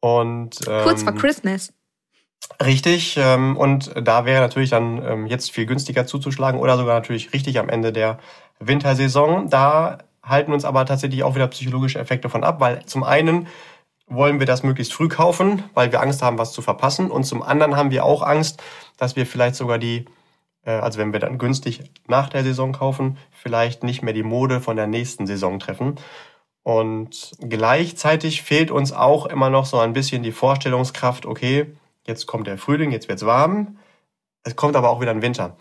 Und, 0.00 0.60
ähm, 0.66 0.82
Kurz 0.84 1.02
vor 1.02 1.14
Christmas. 1.14 1.72
Richtig, 2.62 3.16
ähm, 3.18 3.56
und 3.56 3.92
da 3.94 4.24
wäre 4.24 4.40
natürlich 4.40 4.70
dann 4.70 5.04
ähm, 5.04 5.26
jetzt 5.26 5.50
viel 5.50 5.66
günstiger 5.66 6.06
zuzuschlagen 6.06 6.60
oder 6.60 6.76
sogar 6.76 6.94
natürlich 6.94 7.32
richtig 7.32 7.58
am 7.58 7.68
Ende 7.68 7.92
der 7.92 8.18
Wintersaison. 8.58 9.48
Da 9.48 9.98
halten 10.22 10.52
uns 10.52 10.64
aber 10.64 10.86
tatsächlich 10.86 11.24
auch 11.24 11.34
wieder 11.34 11.48
psychologische 11.48 11.98
Effekte 11.98 12.28
von 12.28 12.44
ab, 12.44 12.60
weil 12.60 12.84
zum 12.86 13.04
einen 13.04 13.48
wollen 14.06 14.38
wir 14.38 14.46
das 14.46 14.62
möglichst 14.62 14.92
früh 14.92 15.08
kaufen, 15.08 15.64
weil 15.74 15.90
wir 15.92 16.00
Angst 16.00 16.22
haben, 16.22 16.38
was 16.38 16.52
zu 16.52 16.62
verpassen. 16.62 17.10
Und 17.10 17.24
zum 17.24 17.42
anderen 17.42 17.76
haben 17.76 17.90
wir 17.90 18.04
auch 18.04 18.22
Angst, 18.22 18.62
dass 18.96 19.16
wir 19.16 19.26
vielleicht 19.26 19.56
sogar 19.56 19.78
die 19.78 20.04
äh, 20.64 20.70
also 20.70 20.98
wenn 20.98 21.12
wir 21.12 21.20
dann 21.20 21.38
günstig 21.38 21.82
nach 22.06 22.28
der 22.28 22.44
Saison 22.44 22.72
kaufen, 22.72 23.18
vielleicht 23.30 23.84
nicht 23.84 24.02
mehr 24.02 24.14
die 24.14 24.22
Mode 24.22 24.60
von 24.60 24.76
der 24.76 24.86
nächsten 24.86 25.26
Saison 25.26 25.58
treffen. 25.58 25.96
Und 26.62 27.32
gleichzeitig 27.40 28.42
fehlt 28.42 28.70
uns 28.70 28.92
auch 28.92 29.26
immer 29.26 29.50
noch 29.50 29.66
so 29.66 29.78
ein 29.78 29.92
bisschen 29.94 30.22
die 30.22 30.32
Vorstellungskraft, 30.32 31.26
okay, 31.26 31.66
jetzt 32.06 32.26
kommt 32.26 32.46
der 32.46 32.58
Frühling, 32.58 32.90
jetzt 32.90 33.08
wird's 33.08 33.24
warm, 33.24 33.78
es 34.44 34.56
kommt 34.56 34.76
aber 34.76 34.90
auch 34.90 35.00
wieder 35.00 35.12
ein 35.12 35.22
Winter. 35.22 35.56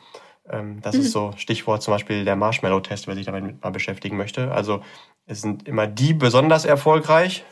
Ähm, 0.49 0.81
das 0.81 0.95
mhm. 0.95 1.01
ist 1.01 1.11
so 1.11 1.33
Stichwort 1.37 1.83
zum 1.83 1.93
Beispiel 1.93 2.25
der 2.25 2.35
Marshmallow-Test, 2.35 3.07
wer 3.07 3.15
sich 3.15 3.25
damit 3.25 3.61
mal 3.63 3.69
beschäftigen 3.71 4.17
möchte. 4.17 4.51
Also 4.51 4.81
es 5.25 5.41
sind 5.41 5.67
immer 5.67 5.87
die 5.87 6.13
besonders 6.13 6.65
erfolgreich, 6.65 7.45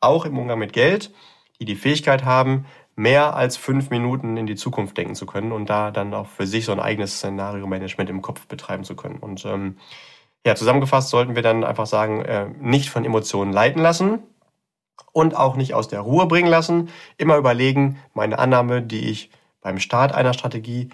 auch 0.00 0.24
im 0.24 0.38
Umgang 0.38 0.58
mit 0.58 0.72
Geld, 0.72 1.12
die 1.58 1.64
die 1.64 1.76
Fähigkeit 1.76 2.24
haben, 2.24 2.66
mehr 2.94 3.34
als 3.34 3.56
fünf 3.56 3.90
Minuten 3.90 4.36
in 4.36 4.46
die 4.46 4.54
Zukunft 4.54 4.96
denken 4.96 5.14
zu 5.14 5.26
können 5.26 5.52
und 5.52 5.68
da 5.68 5.90
dann 5.90 6.14
auch 6.14 6.26
für 6.26 6.46
sich 6.46 6.64
so 6.64 6.72
ein 6.72 6.80
eigenes 6.80 7.16
Szenario-Management 7.16 8.08
im 8.08 8.22
Kopf 8.22 8.46
betreiben 8.46 8.84
zu 8.84 8.96
können. 8.96 9.18
Und 9.18 9.44
ähm, 9.44 9.76
ja, 10.46 10.54
zusammengefasst 10.54 11.10
sollten 11.10 11.34
wir 11.34 11.42
dann 11.42 11.64
einfach 11.64 11.86
sagen, 11.86 12.22
äh, 12.22 12.48
nicht 12.58 12.88
von 12.88 13.04
Emotionen 13.04 13.52
leiten 13.52 13.82
lassen 13.82 14.20
und 15.12 15.36
auch 15.36 15.56
nicht 15.56 15.74
aus 15.74 15.88
der 15.88 16.00
Ruhe 16.00 16.26
bringen 16.26 16.48
lassen. 16.48 16.90
Immer 17.16 17.36
überlegen, 17.36 17.98
meine 18.14 18.38
Annahme, 18.38 18.82
die 18.82 19.08
ich 19.08 19.30
beim 19.60 19.78
Start 19.78 20.12
einer 20.12 20.34
Strategie 20.34 20.90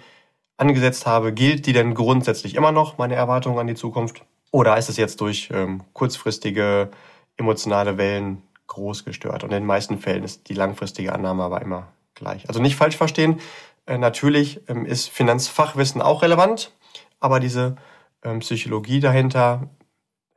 angesetzt 0.57 1.05
habe, 1.05 1.33
gilt 1.33 1.65
die 1.65 1.73
denn 1.73 1.93
grundsätzlich 1.93 2.55
immer 2.55 2.71
noch, 2.71 2.97
meine 2.97 3.15
Erwartungen 3.15 3.59
an 3.59 3.67
die 3.67 3.75
Zukunft? 3.75 4.23
Oder 4.51 4.77
ist 4.77 4.89
es 4.89 4.97
jetzt 4.97 5.19
durch 5.19 5.49
ähm, 5.51 5.81
kurzfristige 5.93 6.91
emotionale 7.37 7.97
Wellen 7.97 8.43
groß 8.67 9.03
gestört? 9.03 9.43
Und 9.43 9.49
in 9.49 9.57
den 9.57 9.65
meisten 9.65 9.97
Fällen 9.99 10.23
ist 10.23 10.47
die 10.49 10.53
langfristige 10.53 11.13
Annahme 11.13 11.43
aber 11.43 11.61
immer 11.61 11.87
gleich. 12.13 12.47
Also 12.47 12.61
nicht 12.61 12.75
falsch 12.75 12.95
verstehen, 12.95 13.39
äh, 13.85 13.97
natürlich 13.97 14.61
ähm, 14.69 14.85
ist 14.85 15.09
Finanzfachwissen 15.09 16.01
auch 16.01 16.21
relevant, 16.21 16.71
aber 17.19 17.39
diese 17.39 17.75
ähm, 18.23 18.39
Psychologie 18.39 18.99
dahinter 18.99 19.69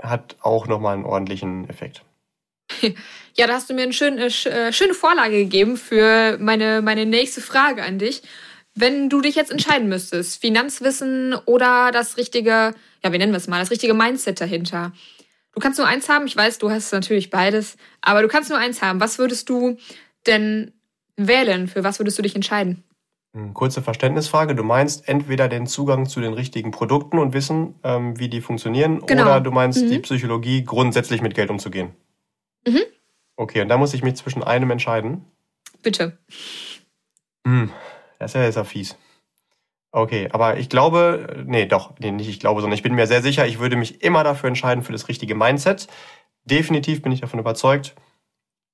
hat 0.01 0.37
auch 0.41 0.67
nochmal 0.67 0.95
einen 0.95 1.05
ordentlichen 1.05 1.69
Effekt. 1.69 2.05
Ja, 3.39 3.47
da 3.47 3.53
hast 3.53 3.69
du 3.69 3.75
mir 3.75 3.83
eine 3.83 3.93
schöne, 3.93 4.27
äh, 4.27 4.73
schöne 4.73 4.95
Vorlage 4.95 5.37
gegeben 5.37 5.77
für 5.77 6.39
meine, 6.41 6.81
meine 6.81 7.05
nächste 7.05 7.43
Frage 7.43 7.83
an 7.83 7.99
dich. 7.99 8.23
Wenn 8.75 9.11
du 9.11 9.21
dich 9.21 9.35
jetzt 9.35 9.51
entscheiden 9.51 9.89
müsstest, 9.89 10.41
Finanzwissen 10.41 11.35
oder 11.45 11.91
das 11.93 12.17
richtige, 12.17 12.75
ja, 13.05 13.13
wie 13.13 13.19
nennen 13.19 13.33
wir 13.33 13.39
es 13.39 13.47
mal, 13.47 13.61
das 13.61 13.71
richtige 13.71 13.93
Mindset 13.93 14.41
dahinter. 14.41 14.93
Du 15.53 15.61
kannst 15.61 15.79
nur 15.79 15.87
eins 15.87 16.09
haben, 16.09 16.27
ich 16.27 16.37
weiß, 16.37 16.59
du 16.59 16.71
hast 16.71 16.93
natürlich 16.93 17.31
beides, 17.31 17.77
aber 18.01 18.23
du 18.23 18.29
kannst 18.29 18.51
nur 18.51 18.59
eins 18.59 18.83
haben. 18.83 19.01
Was 19.01 19.19
würdest 19.19 19.49
du 19.49 19.77
denn 20.27 20.73
wählen? 21.17 21.69
Für 21.69 21.85
was 21.85 21.99
würdest 21.99 22.19
du 22.19 22.23
dich 22.23 22.37
entscheiden? 22.37 22.85
Hm, 23.35 23.53
kurze 23.53 23.83
Verständnisfrage. 23.83 24.55
Du 24.55 24.63
meinst 24.63 25.09
entweder 25.09 25.49
den 25.49 25.67
Zugang 25.67 26.07
zu 26.07 26.21
den 26.21 26.33
richtigen 26.33 26.71
Produkten 26.71 27.19
und 27.19 27.35
wissen, 27.35 27.75
ähm, 27.85 28.19
wie 28.19 28.29
die 28.29 28.41
funktionieren, 28.41 29.05
genau. 29.07 29.23
oder 29.25 29.41
du 29.41 29.51
meinst 29.51 29.83
mhm. 29.83 29.91
die 29.91 29.99
Psychologie, 29.99 30.65
grundsätzlich 30.65 31.21
mit 31.21 31.35
Geld 31.35 31.51
umzugehen. 31.51 31.95
Mhm. 32.67 32.83
Okay, 33.37 33.61
und 33.63 33.69
da 33.69 33.79
muss 33.79 33.95
ich 33.95 34.03
mich 34.03 34.17
zwischen 34.17 34.43
einem 34.43 34.71
entscheiden. 34.71 35.25
Bitte. 35.83 36.19
Hm, 37.47 37.71
das 38.19 38.35
ist 38.35 38.35
ja 38.35 38.43
jetzt 38.43 38.69
fies. 38.69 38.97
Okay, 39.93 40.29
aber 40.33 40.59
ich 40.59 40.69
glaube, 40.69 41.45
nee, 41.47 41.67
doch, 41.67 41.95
nee, 41.99 42.11
nicht 42.11 42.29
ich 42.29 42.41
glaube, 42.41 42.61
sondern 42.61 42.77
ich 42.77 42.83
bin 42.83 42.95
mir 42.95 43.07
sehr 43.07 43.23
sicher, 43.23 43.47
ich 43.47 43.59
würde 43.59 43.77
mich 43.77 44.03
immer 44.03 44.25
dafür 44.25 44.49
entscheiden, 44.49 44.83
für 44.85 44.93
das 44.93 45.09
richtige 45.09 45.35
Mindset. 45.35 45.87
Definitiv 46.45 47.03
bin 47.03 47.13
ich 47.13 47.21
davon 47.21 47.41
überzeugt, 47.41 47.95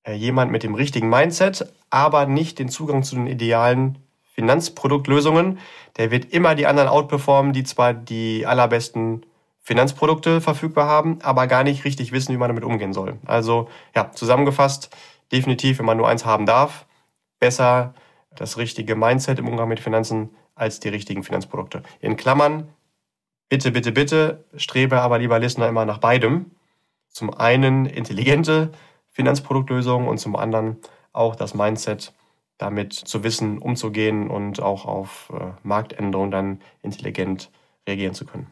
äh, 0.05 0.15
jemand 0.15 0.51
mit 0.51 0.63
dem 0.63 0.75
richtigen 0.75 1.09
Mindset, 1.09 1.73
aber 1.91 2.27
nicht 2.27 2.59
den 2.59 2.69
Zugang 2.69 3.03
zu 3.03 3.15
den 3.15 3.27
idealen 3.27 3.99
Finanzproduktlösungen, 4.35 5.59
der 5.97 6.11
wird 6.11 6.33
immer 6.33 6.55
die 6.55 6.67
anderen 6.67 6.89
outperformen, 6.89 7.53
die 7.53 7.65
zwar 7.65 7.95
die 7.95 8.47
allerbesten 8.47 9.25
Finanzprodukte 9.63 10.41
verfügbar 10.41 10.89
haben, 10.89 11.21
aber 11.23 11.47
gar 11.47 11.63
nicht 11.63 11.85
richtig 11.85 12.11
wissen, 12.13 12.33
wie 12.33 12.37
man 12.37 12.49
damit 12.49 12.65
umgehen 12.65 12.93
soll. 12.93 13.19
Also 13.25 13.69
ja, 13.95 14.11
zusammengefasst, 14.11 14.91
definitiv, 15.31 15.79
wenn 15.79 15.87
man 15.87 15.97
nur 15.97 16.09
eins 16.09 16.25
haben 16.25 16.47
darf, 16.47 16.85
besser 17.39 17.95
das 18.35 18.59
richtige 18.59 18.97
Mindset 18.97 19.39
im 19.39 19.49
Umgang 19.49 19.69
mit 19.69 19.81
Finanzen 19.81 20.31
als 20.55 20.81
die 20.81 20.89
richtigen 20.89 21.23
Finanzprodukte. 21.23 21.83
In 22.01 22.17
Klammern, 22.17 22.69
bitte, 23.49 23.71
bitte, 23.71 23.93
bitte, 23.93 24.45
strebe 24.57 25.01
aber 25.01 25.19
lieber 25.19 25.39
Listener 25.39 25.69
immer 25.69 25.85
nach 25.85 25.99
beidem. 25.99 26.51
Zum 27.09 27.33
einen 27.33 27.87
intelligente 27.87 28.73
Finanzproduktlösungen 29.11 30.09
und 30.09 30.19
zum 30.19 30.35
anderen 30.35 30.79
auch 31.13 31.37
das 31.37 31.55
Mindset, 31.55 32.13
damit 32.59 32.95
zu 32.95 33.23
wissen, 33.23 33.59
umzugehen 33.59 34.29
und 34.29 34.61
auch 34.61 34.87
auf 34.87 35.33
äh, 35.35 35.53
Marktänderungen 35.63 36.31
dann 36.31 36.61
intelligent 36.83 37.51
reagieren 37.87 38.15
zu 38.15 38.25
können. 38.25 38.47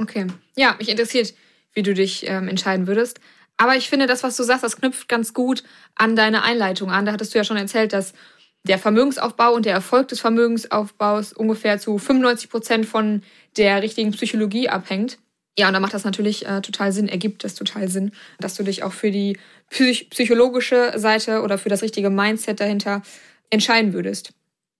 Okay. 0.00 0.26
Ja, 0.56 0.74
mich 0.78 0.88
interessiert, 0.88 1.34
wie 1.74 1.82
du 1.82 1.94
dich 1.94 2.26
ähm, 2.26 2.48
entscheiden 2.48 2.86
würdest. 2.86 3.20
Aber 3.56 3.76
ich 3.76 3.90
finde, 3.90 4.06
das, 4.06 4.22
was 4.22 4.36
du 4.36 4.42
sagst, 4.42 4.64
das 4.64 4.78
knüpft 4.78 5.08
ganz 5.08 5.34
gut 5.34 5.62
an 5.94 6.16
deine 6.16 6.42
Einleitung 6.42 6.90
an. 6.90 7.04
Da 7.04 7.12
hattest 7.12 7.34
du 7.34 7.38
ja 7.38 7.44
schon 7.44 7.58
erzählt, 7.58 7.92
dass 7.92 8.14
der 8.62 8.78
Vermögensaufbau 8.78 9.52
und 9.52 9.66
der 9.66 9.74
Erfolg 9.74 10.08
des 10.08 10.20
Vermögensaufbaus 10.20 11.32
ungefähr 11.32 11.78
zu 11.78 11.98
95 11.98 12.50
Prozent 12.50 12.86
von 12.86 13.22
der 13.56 13.82
richtigen 13.82 14.12
Psychologie 14.12 14.68
abhängt. 14.68 15.18
Ja, 15.58 15.68
und 15.68 15.74
da 15.74 15.80
macht 15.80 15.94
das 15.94 16.04
natürlich 16.04 16.46
äh, 16.46 16.62
total 16.62 16.92
Sinn, 16.92 17.08
ergibt 17.08 17.44
das 17.44 17.54
total 17.54 17.88
Sinn, 17.88 18.12
dass 18.38 18.54
du 18.54 18.62
dich 18.62 18.82
auch 18.82 18.92
für 18.92 19.10
die 19.10 19.38
psych 19.68 20.08
psychologische 20.10 20.92
Seite 20.96 21.42
oder 21.42 21.58
für 21.58 21.68
das 21.68 21.82
richtige 21.82 22.08
Mindset 22.08 22.60
dahinter 22.60 23.02
entscheiden 23.50 23.92
würdest. 23.92 24.32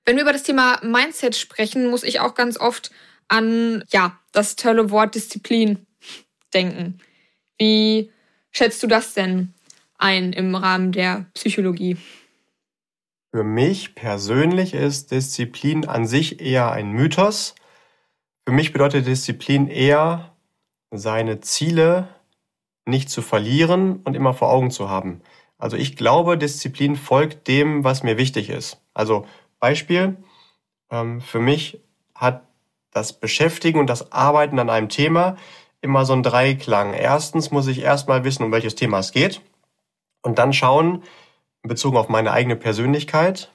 Wenn 0.07 0.17
wir 0.17 0.23
über 0.23 0.33
das 0.33 0.43
Thema 0.43 0.79
Mindset 0.83 1.37
sprechen, 1.37 1.91
muss 1.91 2.03
ich 2.03 2.21
auch 2.21 2.35
ganz 2.35 2.59
oft 2.59 2.91
an, 3.31 3.85
ja, 3.91 4.19
das 4.33 4.57
tolle 4.57 4.91
Wort 4.91 5.15
Disziplin 5.15 5.87
denken. 6.53 6.99
Wie 7.59 8.11
schätzt 8.51 8.83
du 8.83 8.87
das 8.87 9.15
denn 9.15 9.55
ein 9.99 10.33
im 10.33 10.55
Rahmen 10.55 10.93
der 10.93 11.27
Psychologie? 11.35 11.97
Für 13.33 13.45
mich 13.45 13.95
persönlich 13.95 14.75
ist 14.75 15.13
Disziplin 15.13 15.87
an 15.87 16.07
sich 16.07 16.41
eher 16.41 16.73
ein 16.73 16.91
Mythos. 16.91 17.55
Für 18.45 18.53
mich 18.53 18.73
bedeutet 18.73 19.07
Disziplin 19.07 19.69
eher, 19.69 20.35
seine 20.91 21.41
Ziele 21.41 22.09
nicht 22.85 23.11
zu 23.11 23.23
verlieren 23.23 24.01
und 24.03 24.17
immer 24.17 24.35
vor 24.35 24.51
Augen 24.51 24.73
zu 24.73 24.91
haben. 24.91 25.23
Also 25.59 25.77
ich 25.77 25.95
glaube, 25.95 26.37
Disziplin 26.37 26.97
folgt 26.97 27.47
dem, 27.47 27.85
was 27.85 28.03
mir 28.03 28.19
wichtig 28.19 28.51
ist. 28.51 28.83
Also 28.95 29.27
Beispiel, 29.61 30.17
ähm, 30.91 31.21
für 31.21 31.39
mich 31.39 31.81
hat 32.15 32.50
das 32.93 33.13
Beschäftigen 33.13 33.79
und 33.79 33.89
das 33.89 34.13
Arbeiten 34.13 34.59
an 34.59 34.71
einem 34.71 34.89
Thema 34.89 35.37
immer 35.81 36.05
so 36.05 36.13
ein 36.13 36.23
Dreiklang. 36.23 36.93
Erstens 36.93 37.51
muss 37.51 37.67
ich 37.67 37.81
erstmal 37.81 38.25
wissen, 38.25 38.45
um 38.45 38.53
welches 38.53 38.75
Thema 38.75 38.99
es 38.99 39.13
geht 39.13 39.41
und 40.23 40.39
dann 40.39 40.53
schauen, 40.53 41.03
bezogen 41.63 41.97
auf 41.97 42.09
meine 42.09 42.33
eigene 42.33 42.57
Persönlichkeit, 42.57 43.51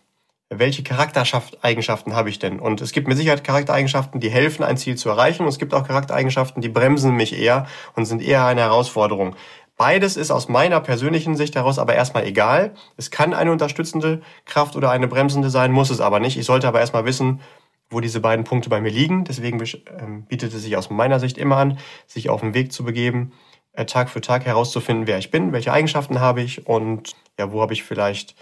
welche 0.50 0.84
Charaktereigenschaften 0.84 2.16
habe 2.16 2.30
ich 2.30 2.38
denn? 2.38 2.60
Und 2.60 2.80
es 2.82 2.92
gibt 2.92 3.08
mit 3.08 3.18
Sicherheit 3.18 3.44
Charaktereigenschaften, 3.44 4.20
die 4.20 4.30
helfen, 4.30 4.64
ein 4.64 4.78
Ziel 4.78 4.96
zu 4.96 5.10
erreichen. 5.10 5.44
Und 5.44 5.50
es 5.50 5.58
gibt 5.58 5.74
auch 5.74 5.88
Charaktereigenschaften, 5.88 6.62
die 6.62 6.70
bremsen 6.70 7.16
mich 7.16 7.38
eher 7.38 7.66
und 7.96 8.06
sind 8.06 8.22
eher 8.22 8.46
eine 8.46 8.62
Herausforderung. 8.62 9.36
Beides 9.78 10.16
ist 10.18 10.32
aus 10.32 10.48
meiner 10.48 10.80
persönlichen 10.80 11.36
Sicht 11.36 11.56
heraus 11.56 11.80
aber 11.80 11.96
erstmal 11.96 12.26
egal. 12.26 12.76
Es 12.96 13.12
kann 13.12 13.34
eine 13.34 13.52
unterstützende 13.52 14.22
Kraft 14.46 14.76
oder 14.76 14.92
eine 14.92 15.08
bremsende 15.08 15.50
sein, 15.50 15.72
muss 15.72 15.90
es 15.90 16.00
aber 16.00 16.20
nicht. 16.20 16.38
Ich 16.38 16.46
sollte 16.46 16.68
aber 16.68 16.80
erstmal 16.80 17.06
wissen, 17.06 17.42
wo 17.90 18.00
diese 18.00 18.20
beiden 18.20 18.46
Punkte 18.46 18.70
bei 18.70 18.82
mir 18.82 18.92
liegen. 18.92 19.24
Deswegen 19.26 19.62
ähm, 20.00 20.26
bietet 20.26 20.54
es 20.54 20.64
sich 20.64 20.76
aus 20.78 20.90
meiner 20.90 21.20
Sicht 21.20 21.38
immer 21.38 21.58
an, 21.58 21.78
sich 22.08 22.30
auf 22.30 22.42
den 22.42 22.54
Weg 22.54 22.72
zu 22.72 22.84
begeben, 22.84 23.32
äh, 23.74 23.86
Tag 23.86 24.10
für 24.10 24.22
Tag 24.22 24.46
herauszufinden, 24.46 25.08
wer 25.08 25.18
ich 25.18 25.32
bin, 25.32 25.52
welche 25.52 25.72
Eigenschaften 25.72 26.20
habe 26.20 26.42
ich 26.42 26.68
und 26.68 27.16
ja, 27.38 27.52
wo 27.52 27.62
habe 27.62 27.74
ich 27.74 27.84
vielleicht 27.84 28.36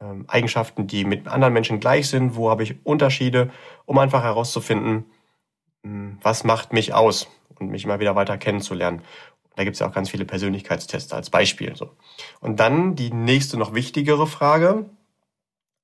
ähm, 0.00 0.24
Eigenschaften, 0.28 0.86
die 0.86 1.04
mit 1.04 1.28
anderen 1.28 1.54
Menschen 1.54 1.80
gleich 1.80 2.08
sind, 2.08 2.36
wo 2.36 2.50
habe 2.50 2.62
ich 2.62 2.84
Unterschiede, 2.84 3.50
um 3.86 3.98
einfach 3.98 4.22
herauszufinden, 4.22 5.06
hm, 5.82 6.18
was 6.22 6.44
macht 6.44 6.72
mich 6.72 6.94
aus 6.94 7.28
und 7.58 7.70
mich 7.70 7.84
immer 7.84 7.98
wieder 7.98 8.14
weiter 8.14 8.38
kennenzulernen. 8.38 9.02
Da 9.56 9.64
gibt 9.64 9.74
es 9.74 9.80
ja 9.80 9.88
auch 9.88 9.94
ganz 9.94 10.10
viele 10.10 10.26
Persönlichkeitstests 10.26 11.12
als 11.14 11.30
Beispiel. 11.30 11.74
So. 11.76 11.90
Und 12.40 12.60
dann 12.60 12.94
die 12.94 13.10
nächste 13.10 13.56
noch 13.56 13.74
wichtigere 13.74 14.26
Frage, 14.26 14.84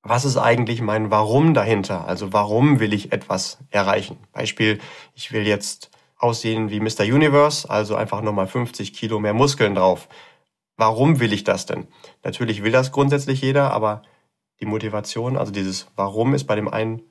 was 0.03 0.25
ist 0.25 0.37
eigentlich 0.37 0.81
mein 0.81 1.11
Warum 1.11 1.55
dahinter? 1.55 2.07
Also 2.07 2.33
warum 2.33 2.81
will 2.81 2.93
ich 2.93 3.13
etwas 3.13 3.59
erreichen? 3.71 4.19
Beispiel, 4.33 4.81
ich 5.15 5.33
will 5.33 5.47
jetzt 5.47 5.91
aussehen 6.17 6.71
wie 6.71 6.81
Mr. 6.81 7.03
Universe, 7.03 7.69
also 7.69 7.97
einfach 7.97 8.21
nochmal 8.21 8.47
50 8.47 8.95
Kilo 8.95 9.21
mehr 9.21 9.35
Muskeln 9.35 9.75
drauf. 9.75 10.09
Warum 10.77 11.21
will 11.21 11.33
ich 11.33 11.45
das 11.45 11.67
denn? 11.67 11.87
Natürlich 12.25 12.63
will 12.63 12.73
das 12.73 12.93
grundsätzlich 12.93 13.41
jeder, 13.41 13.73
aber 13.73 14.03
die 14.61 14.67
Motivation, 14.67 15.37
also 15.37 15.53
dieses 15.53 15.89
Warum 15.97 16.35
ist 16.35 16.45
bei 16.45 16.57
dem 16.57 16.69
einen 16.69 17.03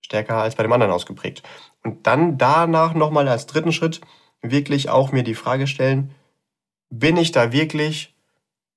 stärker 0.00 0.36
als 0.36 0.54
bei 0.54 0.62
dem 0.62 0.72
anderen 0.72 0.92
ausgeprägt. 0.92 1.42
Und 1.82 2.06
dann 2.06 2.38
danach 2.38 2.94
nochmal 2.94 3.28
als 3.28 3.46
dritten 3.46 3.72
Schritt 3.72 4.00
wirklich 4.40 4.88
auch 4.88 5.12
mir 5.12 5.22
die 5.22 5.34
Frage 5.34 5.66
stellen, 5.66 6.14
bin 6.90 7.16
ich 7.16 7.32
da 7.32 7.52
wirklich 7.52 8.14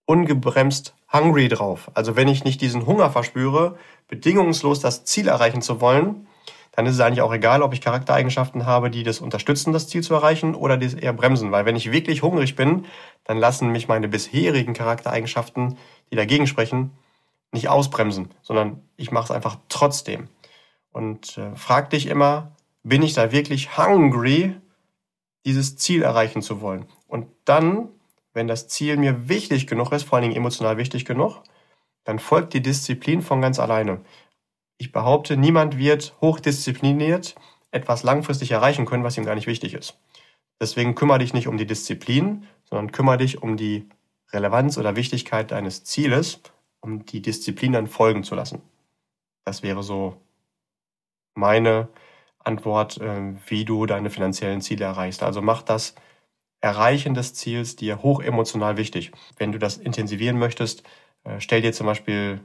ungebremst 0.06 0.96
hungry 1.12 1.48
drauf. 1.48 1.92
Also 1.94 2.16
wenn 2.16 2.28
ich 2.28 2.44
nicht 2.44 2.62
diesen 2.62 2.86
Hunger 2.86 3.10
verspüre, 3.10 3.78
bedingungslos 4.08 4.80
das 4.80 5.06
Ziel 5.06 5.28
erreichen 5.28 5.62
zu 5.62 5.82
wollen, 5.82 6.28
dann 6.72 6.86
ist 6.86 6.96
es 6.96 7.02
eigentlich 7.02 7.22
auch 7.22 7.34
egal, 7.34 7.62
ob 7.62 7.74
ich 7.74 7.82
Charaktereigenschaften 7.82 8.66
habe, 8.66 8.90
die 8.90 9.04
das 9.04 9.20
unterstützen, 9.20 9.74
das 9.74 9.88
Ziel 9.88 10.02
zu 10.02 10.14
erreichen, 10.14 10.56
oder 10.56 10.78
die 10.78 10.86
es 10.86 10.94
eher 10.94 11.14
bremsen. 11.14 11.52
Weil 11.52 11.66
wenn 11.66 11.76
ich 11.76 11.92
wirklich 11.92 12.22
hungrig 12.22 12.56
bin, 12.56 12.86
dann 13.26 13.38
lassen 13.38 13.70
mich 13.70 13.88
meine 13.88 14.08
bisherigen 14.08 14.74
Charaktereigenschaften, 14.74 15.78
die 16.12 16.16
dagegen 16.16 16.48
sprechen, 16.48 16.92
nicht 17.52 17.68
ausbremsen, 17.68 18.30
sondern 18.42 18.82
ich 18.96 19.12
mache 19.12 19.26
es 19.26 19.32
einfach 19.32 19.58
trotzdem. 19.68 20.30
Und 20.92 21.38
äh, 21.38 21.56
frag 21.56 21.90
dich 21.90 22.06
immer, 22.06 22.56
bin 22.84 23.02
ich 23.02 23.14
da 23.14 23.32
wirklich 23.32 23.78
hungry, 23.78 24.56
dieses 25.46 25.76
Ziel 25.76 26.04
erreichen 26.04 26.42
zu 26.42 26.62
wollen? 26.62 26.86
Und 27.08 27.28
dann 27.46 27.90
wenn 28.34 28.48
das 28.48 28.68
Ziel 28.68 28.98
mir 28.98 29.30
wichtig 29.30 29.68
genug 29.68 29.92
ist, 29.92 30.04
vor 30.04 30.18
allen 30.18 30.24
Dingen 30.24 30.36
emotional 30.36 30.78
wichtig 30.78 31.06
genug, 31.06 31.44
dann 32.04 32.20
folgt 32.20 32.54
die 32.54 32.62
Disziplin 32.62 33.22
von 33.22 33.42
ganz 33.42 33.60
alleine. 33.60 34.02
Ich 34.78 34.92
behaupte, 34.92 35.38
niemand 35.38 35.78
wird 35.78 36.16
hochdiszipliniert 36.22 37.36
etwas 37.72 38.04
langfristig 38.04 38.52
erreichen 38.52 38.86
können, 38.86 39.04
was 39.04 39.18
ihm 39.18 39.26
gar 39.26 39.36
nicht 39.36 39.48
wichtig 39.48 39.74
ist. 39.74 40.00
Deswegen 40.62 40.96
kümmere 40.96 41.20
dich 41.20 41.34
nicht 41.34 41.48
um 41.48 41.58
die 41.58 41.68
Disziplin, 41.68 42.46
sondern 42.64 42.92
kümmere 42.92 43.18
dich 43.18 43.42
um 43.42 43.58
die 43.58 43.88
Relevanz 44.32 44.78
oder 44.78 44.96
Wichtigkeit 44.96 45.52
deines 45.52 45.84
Zieles, 45.84 46.42
um 46.82 47.06
die 47.06 47.22
Disziplin 47.22 47.74
dann 47.74 47.88
folgen 47.88 48.24
zu 48.24 48.36
lassen. 48.36 48.62
Das 49.46 49.64
wäre 49.64 49.84
so 49.84 50.18
meine 51.36 51.90
Antwort, 52.40 53.00
äh, 53.00 53.36
wie 53.48 53.66
du 53.66 53.86
deine 53.86 54.10
finanziellen 54.10 54.62
Ziele 54.62 54.86
erreichst. 54.86 55.24
Also 55.24 55.42
mach 55.42 55.62
das 55.62 55.96
Erreichen 56.62 57.14
des 57.14 57.34
Ziels 57.34 57.76
dir 57.76 58.02
hoch 58.02 58.22
emotional 58.22 58.78
wichtig. 58.78 59.12
Wenn 59.38 59.52
du 59.52 59.60
das 59.60 59.78
intensivieren 59.78 60.38
möchtest, 60.38 60.84
äh, 61.24 61.40
stell 61.40 61.62
dir 61.62 61.74
zum 61.74 61.88
Beispiel 61.88 62.42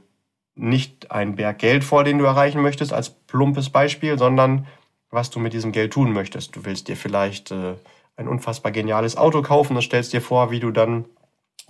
nicht 0.55 1.11
einen 1.11 1.35
Berg 1.35 1.59
Geld 1.59 1.83
vor, 1.83 2.03
den 2.03 2.17
du 2.17 2.25
erreichen 2.25 2.61
möchtest, 2.61 2.93
als 2.93 3.09
plumpes 3.09 3.69
Beispiel, 3.69 4.17
sondern 4.17 4.67
was 5.09 5.29
du 5.29 5.39
mit 5.39 5.53
diesem 5.53 5.71
Geld 5.71 5.93
tun 5.93 6.13
möchtest. 6.13 6.55
Du 6.55 6.65
willst 6.65 6.87
dir 6.87 6.95
vielleicht 6.95 7.51
äh, 7.51 7.75
ein 8.15 8.27
unfassbar 8.27 8.71
geniales 8.71 9.17
Auto 9.17 9.41
kaufen 9.41 9.75
und 9.75 9.81
stellst 9.81 10.13
dir 10.13 10.21
vor, 10.21 10.51
wie 10.51 10.59
du 10.59 10.71
dann 10.71 11.05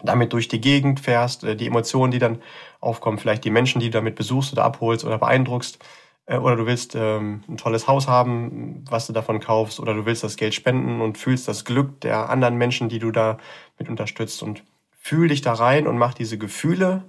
damit 0.04 0.34
durch 0.34 0.48
die 0.48 0.62
Gegend 0.62 1.00
fährst, 1.00 1.44
äh, 1.44 1.56
die 1.56 1.68
Emotionen, 1.68 2.12
die 2.12 2.20
dann 2.20 2.42
aufkommen, 2.80 3.18
vielleicht 3.18 3.44
die 3.44 3.52
Menschen, 3.52 3.80
die 3.80 3.88
du 3.88 3.94
damit 3.94 4.16
besuchst 4.16 4.54
oder 4.54 4.64
abholst 4.64 5.06
oder 5.06 5.18
beeindruckst. 5.18 5.80
Äh, 6.26 6.38
oder 6.38 6.56
du 6.56 6.66
willst 6.66 6.96
ähm, 6.96 7.44
ein 7.48 7.58
tolles 7.58 7.88
Haus 7.88 8.08
haben, 8.08 8.84
was 8.90 9.08
du 9.08 9.14
davon 9.14 9.40
kaufst, 9.40 9.80
oder 9.80 9.94
du 9.94 10.06
willst 10.06 10.24
das 10.24 10.38
Geld 10.38 10.54
spenden 10.54 11.02
und 11.02 11.18
fühlst 11.18 11.48
das 11.48 11.66
Glück 11.66 12.02
der 12.02 12.30
anderen 12.30 12.58
Menschen, 12.58 12.90
die 12.90 13.00
du 13.00 13.12
da 13.12 13.38
mit 13.78 13.90
unterstützt 13.90 14.44
und 14.44 14.64
fühl 14.92 15.28
dich 15.28 15.42
da 15.42 15.54
rein 15.54 15.88
und 15.88 15.98
mach 15.98 16.14
diese 16.14 16.38
Gefühle 16.38 17.04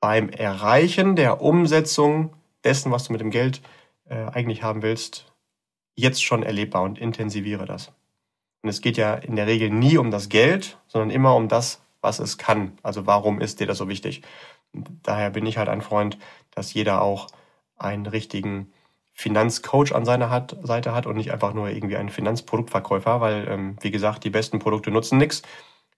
beim 0.00 0.28
Erreichen 0.28 1.16
der 1.16 1.40
Umsetzung 1.40 2.34
dessen, 2.64 2.90
was 2.90 3.04
du 3.04 3.12
mit 3.12 3.20
dem 3.20 3.30
Geld 3.30 3.62
äh, 4.08 4.26
eigentlich 4.26 4.62
haben 4.62 4.82
willst, 4.82 5.32
jetzt 5.94 6.22
schon 6.22 6.42
erlebbar 6.42 6.82
und 6.82 6.98
intensiviere 6.98 7.64
das. 7.64 7.92
Und 8.62 8.70
es 8.70 8.80
geht 8.80 8.96
ja 8.96 9.14
in 9.14 9.36
der 9.36 9.46
Regel 9.46 9.70
nie 9.70 9.98
um 9.98 10.10
das 10.10 10.28
Geld, 10.28 10.78
sondern 10.88 11.10
immer 11.10 11.36
um 11.36 11.48
das, 11.48 11.82
was 12.00 12.18
es 12.18 12.38
kann. 12.38 12.72
Also 12.82 13.06
warum 13.06 13.40
ist 13.40 13.60
dir 13.60 13.66
das 13.66 13.78
so 13.78 13.88
wichtig? 13.88 14.22
Und 14.72 14.88
daher 15.02 15.30
bin 15.30 15.46
ich 15.46 15.58
halt 15.58 15.68
ein 15.68 15.82
Freund, 15.82 16.18
dass 16.50 16.74
jeder 16.74 17.02
auch 17.02 17.28
einen 17.76 18.06
richtigen 18.06 18.72
Finanzcoach 19.12 19.92
an 19.92 20.04
seiner 20.04 20.30
hat, 20.30 20.56
Seite 20.62 20.94
hat 20.94 21.06
und 21.06 21.16
nicht 21.16 21.32
einfach 21.32 21.54
nur 21.54 21.68
irgendwie 21.68 21.96
einen 21.96 22.08
Finanzproduktverkäufer, 22.08 23.20
weil, 23.20 23.46
ähm, 23.48 23.76
wie 23.80 23.90
gesagt, 23.90 24.24
die 24.24 24.30
besten 24.30 24.58
Produkte 24.58 24.90
nutzen 24.90 25.18
nichts, 25.18 25.42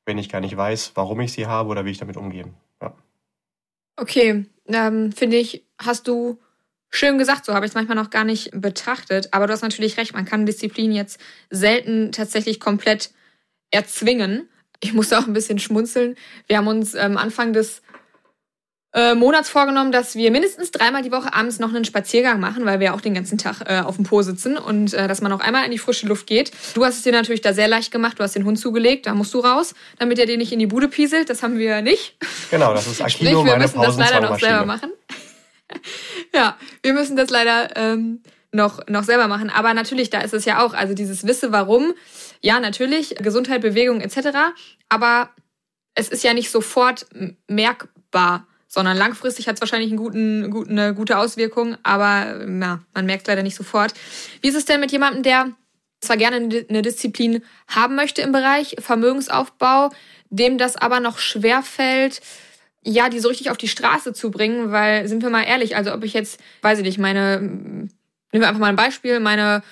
wenn 0.05 0.19
ich 0.19 0.29
gar 0.29 0.41
nicht 0.41 0.57
weiß, 0.57 0.93
warum 0.95 1.21
ich 1.21 1.33
sie 1.33 1.47
habe 1.47 1.71
oder 1.71 1.85
wie 1.85 1.91
ich 1.91 1.99
damit 1.99 2.17
umgehe. 2.17 2.53
Ja. 2.83 2.95
Okay, 3.97 4.47
ähm, 4.67 5.13
finde 5.13 5.37
ich, 5.37 5.65
hast 5.79 6.07
du 6.09 6.39
Schön 6.91 7.19
gesagt, 7.19 7.45
so 7.45 7.53
habe 7.53 7.67
ich 7.67 7.71
es 7.71 7.75
manchmal 7.75 7.97
noch 7.97 8.11
gar 8.11 8.25
nicht 8.25 8.51
betrachtet. 8.55 9.29
Aber 9.33 9.47
du 9.47 9.53
hast 9.53 9.63
natürlich 9.63 9.97
recht, 9.97 10.15
man 10.15 10.25
kann 10.25 10.47
Disziplin 10.47 10.93
jetzt 10.93 11.21
selten 11.51 12.13
tatsächlich 12.13 12.61
komplett 12.61 13.11
erzwingen. 13.71 14.49
Ich 14.81 14.95
musste 14.95 15.19
auch 15.19 15.27
ein 15.27 15.33
bisschen 15.33 15.59
schmunzeln. 15.59 16.17
Wir 16.47 16.59
haben 16.59 16.69
uns 16.69 16.95
ähm, 16.95 17.17
Anfang 17.17 17.53
des 17.53 17.83
äh, 18.97 19.15
Monats 19.15 19.51
vorgenommen, 19.51 19.93
dass 19.93 20.17
wir 20.17 20.31
mindestens 20.31 20.71
dreimal 20.71 21.03
die 21.03 21.13
Woche 21.13 21.35
abends 21.35 21.59
noch 21.59 21.69
einen 21.69 21.85
Spaziergang 21.85 22.41
machen, 22.41 22.65
weil 22.65 22.81
wir 22.81 22.95
auch 22.95 23.03
den 23.03 23.13
ganzen 23.13 23.37
Tag 23.37 23.61
äh, 23.67 23.81
auf 23.81 23.97
dem 23.97 24.07
Po 24.07 24.23
sitzen 24.23 24.57
und 24.57 24.95
äh, 24.95 25.07
dass 25.07 25.21
man 25.21 25.31
auch 25.33 25.41
einmal 25.41 25.67
in 25.67 25.71
die 25.71 25.79
frische 25.79 26.07
Luft 26.07 26.27
geht. 26.27 26.51
Du 26.73 26.83
hast 26.83 26.97
es 26.97 27.03
dir 27.03 27.13
natürlich 27.13 27.43
da 27.43 27.53
sehr 27.53 27.69
leicht 27.69 27.93
gemacht. 27.93 28.19
Du 28.19 28.23
hast 28.23 28.35
den 28.35 28.47
Hund 28.47 28.59
zugelegt, 28.59 29.07
da 29.07 29.15
musst 29.15 29.35
du 29.35 29.41
raus, 29.41 29.75
damit 29.99 30.19
er 30.19 30.25
dir 30.25 30.39
nicht 30.39 30.51
in 30.51 30.59
die 30.59 30.67
Bude 30.67 30.89
pieselt. 30.89 31.29
Das 31.29 31.43
haben 31.43 31.59
wir 31.59 31.83
nicht. 31.83 32.17
Genau, 32.51 32.73
das 32.73 32.87
ist 32.87 33.03
Akino, 33.03 33.43
Sprich, 33.43 33.53
wir 33.53 33.59
müssen 33.59 33.83
das 33.83 33.99
leider 33.99 34.21
noch 34.21 34.41
selber 34.41 34.65
machen 34.65 34.91
ja, 36.35 36.57
wir 36.83 36.93
müssen 36.93 37.17
das 37.17 37.29
leider 37.29 37.77
ähm, 37.77 38.23
noch, 38.53 38.87
noch 38.89 39.05
selber 39.05 39.29
machen. 39.29 39.51
Aber 39.51 39.75
natürlich, 39.75 40.09
da 40.09 40.21
ist 40.21 40.33
es 40.33 40.47
ja 40.47 40.65
auch, 40.65 40.73
also 40.73 40.95
dieses 40.95 41.27
Wisse, 41.27 41.53
warum, 41.53 41.93
ja, 42.41 42.61
natürlich, 42.61 43.17
Gesundheit, 43.17 43.61
Bewegung 43.61 44.01
etc. 44.01 44.55
Aber 44.89 45.31
es 45.95 46.09
ist 46.09 46.25
ja 46.25 46.33
nicht 46.33 46.51
sofort 46.51 47.07
merkbar, 47.49 48.47
sondern 48.77 48.99
langfristig 48.99 49.49
hat 49.49 49.55
es 49.55 49.63
wahrscheinlich 49.63 49.91
einen 49.91 49.97
guten, 49.97 50.51
guten, 50.51 50.79
eine 50.79 50.95
gute 50.95 51.17
Auswirkung, 51.17 51.79
aber 51.83 52.45
ja, 52.47 52.81
man 52.93 53.07
merkt 53.07 53.23
es 53.23 53.27
leider 53.27 53.43
nicht 53.43 53.57
sofort. 53.57 53.95
Wie 54.43 54.49
ist 54.49 54.55
es 54.55 54.67
denn 54.67 54.81
mit 54.81 54.93
jemandem, 54.93 55.23
der 55.23 55.53
zwar 56.01 56.19
gerne 56.19 56.37
eine 56.37 56.83
Disziplin 56.83 57.43
haben 57.69 57.95
möchte 57.95 58.21
im 58.21 58.33
Bereich 58.33 58.77
Vermögensaufbau, 58.79 59.89
dem 60.29 60.59
das 60.59 60.77
aber 60.77 61.01
noch 61.01 61.19
schwer 61.19 61.63
fällt, 61.63 62.21
ja, 62.85 63.09
die 63.09 63.19
so 63.19 63.29
richtig 63.29 63.49
auf 63.49 63.57
die 63.57 63.67
Straße 63.67 64.13
zu 64.13 64.31
bringen, 64.31 64.71
weil, 64.73 65.09
sind 65.09 65.23
wir 65.23 65.31
mal 65.31 65.45
ehrlich, 65.45 65.75
also 65.75 65.95
ob 65.95 66.05
ich 66.05 66.13
jetzt, 66.13 66.39
weiß 66.61 66.79
ich 66.81 66.85
nicht, 66.85 66.99
meine, 66.99 67.41
nehmen 67.41 67.91
wir 68.31 68.47
einfach 68.47 68.61
mal 68.61 68.69
ein 68.69 68.77
Beispiel, 68.77 69.21
meine 69.21 69.63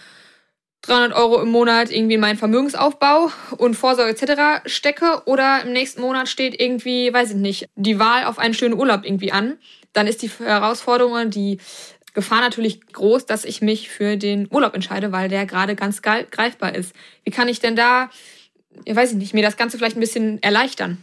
300 0.86 1.14
Euro 1.14 1.40
im 1.40 1.50
Monat 1.50 1.90
irgendwie 1.90 2.14
in 2.14 2.20
meinen 2.20 2.36
Vermögensaufbau 2.36 3.30
und 3.56 3.74
Vorsorge 3.74 4.10
etc. 4.10 4.62
stecke 4.66 5.22
oder 5.26 5.62
im 5.62 5.72
nächsten 5.72 6.02
Monat 6.02 6.28
steht 6.28 6.60
irgendwie, 6.60 7.12
weiß 7.12 7.30
ich 7.30 7.36
nicht, 7.36 7.68
die 7.74 7.98
Wahl 7.98 8.24
auf 8.24 8.38
einen 8.38 8.54
schönen 8.54 8.74
Urlaub 8.74 9.04
irgendwie 9.04 9.32
an, 9.32 9.58
dann 9.92 10.06
ist 10.06 10.22
die 10.22 10.30
Herausforderung, 10.30 11.30
die 11.30 11.58
Gefahr 12.12 12.40
natürlich 12.40 12.86
groß, 12.92 13.26
dass 13.26 13.44
ich 13.44 13.62
mich 13.62 13.88
für 13.88 14.16
den 14.16 14.46
Urlaub 14.50 14.74
entscheide, 14.74 15.10
weil 15.10 15.28
der 15.28 15.46
gerade 15.46 15.74
ganz 15.74 16.02
greifbar 16.02 16.74
ist. 16.74 16.94
Wie 17.24 17.30
kann 17.30 17.48
ich 17.48 17.60
denn 17.60 17.76
da, 17.76 18.10
weiß 18.86 19.12
ich 19.12 19.16
nicht, 19.16 19.34
mir 19.34 19.42
das 19.42 19.56
Ganze 19.56 19.78
vielleicht 19.78 19.96
ein 19.96 20.00
bisschen 20.00 20.42
erleichtern? 20.42 21.02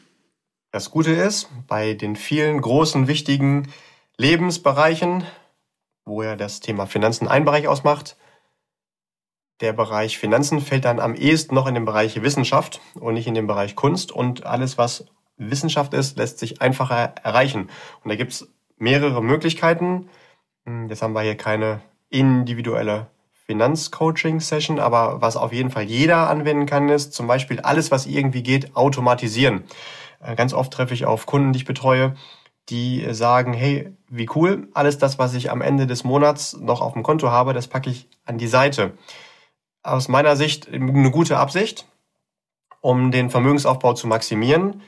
Das 0.71 0.89
Gute 0.89 1.11
ist, 1.11 1.49
bei 1.67 1.95
den 1.95 2.15
vielen 2.15 2.61
großen, 2.61 3.07
wichtigen 3.07 3.67
Lebensbereichen, 4.17 5.25
wo 6.05 6.23
ja 6.23 6.37
das 6.37 6.61
Thema 6.61 6.85
Finanzen 6.85 7.27
einen 7.27 7.43
Bereich 7.43 7.67
ausmacht, 7.67 8.15
der 9.61 9.73
Bereich 9.73 10.17
Finanzen 10.17 10.59
fällt 10.59 10.85
dann 10.85 10.99
am 10.99 11.15
ehesten 11.15 11.55
noch 11.55 11.67
in 11.67 11.75
den 11.75 11.85
Bereich 11.85 12.21
Wissenschaft 12.21 12.81
und 12.95 13.13
nicht 13.13 13.27
in 13.27 13.33
den 13.33 13.47
Bereich 13.47 13.75
Kunst. 13.75 14.11
Und 14.11 14.45
alles, 14.45 14.77
was 14.77 15.05
Wissenschaft 15.37 15.93
ist, 15.93 16.17
lässt 16.17 16.39
sich 16.39 16.61
einfacher 16.61 17.13
erreichen. 17.23 17.69
Und 18.03 18.09
da 18.09 18.15
gibt 18.15 18.33
es 18.33 18.47
mehrere 18.77 19.23
Möglichkeiten. 19.23 20.09
Hm, 20.65 20.89
jetzt 20.89 21.01
haben 21.01 21.13
wir 21.13 21.21
hier 21.21 21.37
keine 21.37 21.81
individuelle 22.09 23.07
Finanzcoaching-Session, 23.45 24.79
aber 24.79 25.21
was 25.21 25.37
auf 25.37 25.53
jeden 25.53 25.71
Fall 25.71 25.83
jeder 25.83 26.29
anwenden 26.29 26.65
kann, 26.65 26.89
ist 26.89 27.13
zum 27.13 27.27
Beispiel 27.27 27.59
alles, 27.59 27.91
was 27.91 28.05
irgendwie 28.05 28.43
geht, 28.43 28.75
automatisieren. 28.75 29.63
Äh, 30.21 30.35
ganz 30.35 30.53
oft 30.53 30.71
treffe 30.71 30.93
ich 30.93 31.05
auf 31.05 31.25
Kunden, 31.25 31.53
die 31.53 31.57
ich 31.57 31.65
betreue, 31.65 32.15
die 32.69 33.05
sagen, 33.11 33.53
hey, 33.53 33.93
wie 34.07 34.29
cool, 34.35 34.69
alles 34.73 34.97
das, 34.97 35.19
was 35.19 35.33
ich 35.33 35.51
am 35.51 35.61
Ende 35.61 35.87
des 35.87 36.03
Monats 36.03 36.53
noch 36.57 36.81
auf 36.81 36.93
dem 36.93 37.03
Konto 37.03 37.29
habe, 37.29 37.53
das 37.53 37.67
packe 37.67 37.89
ich 37.89 38.07
an 38.25 38.37
die 38.37 38.47
Seite. 38.47 38.93
Aus 39.83 40.07
meiner 40.07 40.35
Sicht 40.35 40.69
eine 40.71 41.11
gute 41.11 41.37
Absicht, 41.37 41.85
um 42.81 43.11
den 43.11 43.29
Vermögensaufbau 43.29 43.93
zu 43.93 44.07
maximieren. 44.07 44.81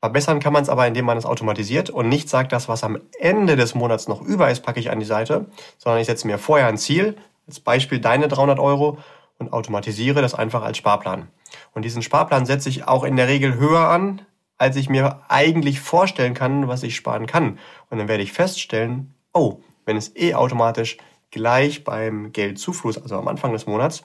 Verbessern 0.00 0.40
kann 0.40 0.52
man 0.52 0.62
es 0.62 0.68
aber, 0.68 0.86
indem 0.86 1.06
man 1.06 1.18
es 1.18 1.26
automatisiert 1.26 1.90
und 1.90 2.08
nicht 2.08 2.28
sagt, 2.28 2.52
das, 2.52 2.68
was 2.68 2.84
am 2.84 3.00
Ende 3.18 3.56
des 3.56 3.74
Monats 3.74 4.06
noch 4.06 4.22
über 4.22 4.50
ist, 4.50 4.60
packe 4.60 4.78
ich 4.78 4.90
an 4.90 5.00
die 5.00 5.06
Seite, 5.06 5.46
sondern 5.76 6.00
ich 6.00 6.06
setze 6.06 6.26
mir 6.26 6.38
vorher 6.38 6.68
ein 6.68 6.78
Ziel, 6.78 7.16
als 7.46 7.60
Beispiel 7.60 7.98
deine 7.98 8.28
300 8.28 8.58
Euro 8.58 8.98
und 9.38 9.52
automatisiere 9.52 10.22
das 10.22 10.34
einfach 10.34 10.62
als 10.62 10.76
Sparplan. 10.76 11.28
Und 11.72 11.84
diesen 11.84 12.02
Sparplan 12.02 12.46
setze 12.46 12.68
ich 12.68 12.86
auch 12.86 13.04
in 13.04 13.16
der 13.16 13.28
Regel 13.28 13.54
höher 13.56 13.88
an, 13.88 14.22
als 14.58 14.76
ich 14.76 14.88
mir 14.88 15.22
eigentlich 15.28 15.80
vorstellen 15.80 16.34
kann, 16.34 16.68
was 16.68 16.82
ich 16.82 16.96
sparen 16.96 17.26
kann. 17.26 17.58
Und 17.90 17.98
dann 17.98 18.08
werde 18.08 18.22
ich 18.22 18.32
feststellen, 18.32 19.14
oh, 19.32 19.60
wenn 19.84 19.96
es 19.96 20.14
eh 20.16 20.34
automatisch 20.34 20.98
gleich 21.30 21.84
beim 21.84 22.32
Geldzufluss, 22.32 22.98
also 23.00 23.16
am 23.16 23.28
Anfang 23.28 23.52
des 23.52 23.66
Monats, 23.66 24.04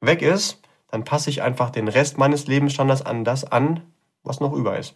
weg 0.00 0.22
ist, 0.22 0.60
dann 0.90 1.04
passe 1.04 1.30
ich 1.30 1.42
einfach 1.42 1.70
den 1.70 1.88
Rest 1.88 2.18
meines 2.18 2.46
Lebensstandards 2.46 3.02
an 3.02 3.24
das 3.24 3.44
an, 3.44 3.82
was 4.22 4.40
noch 4.40 4.52
über 4.52 4.78
ist. 4.78 4.94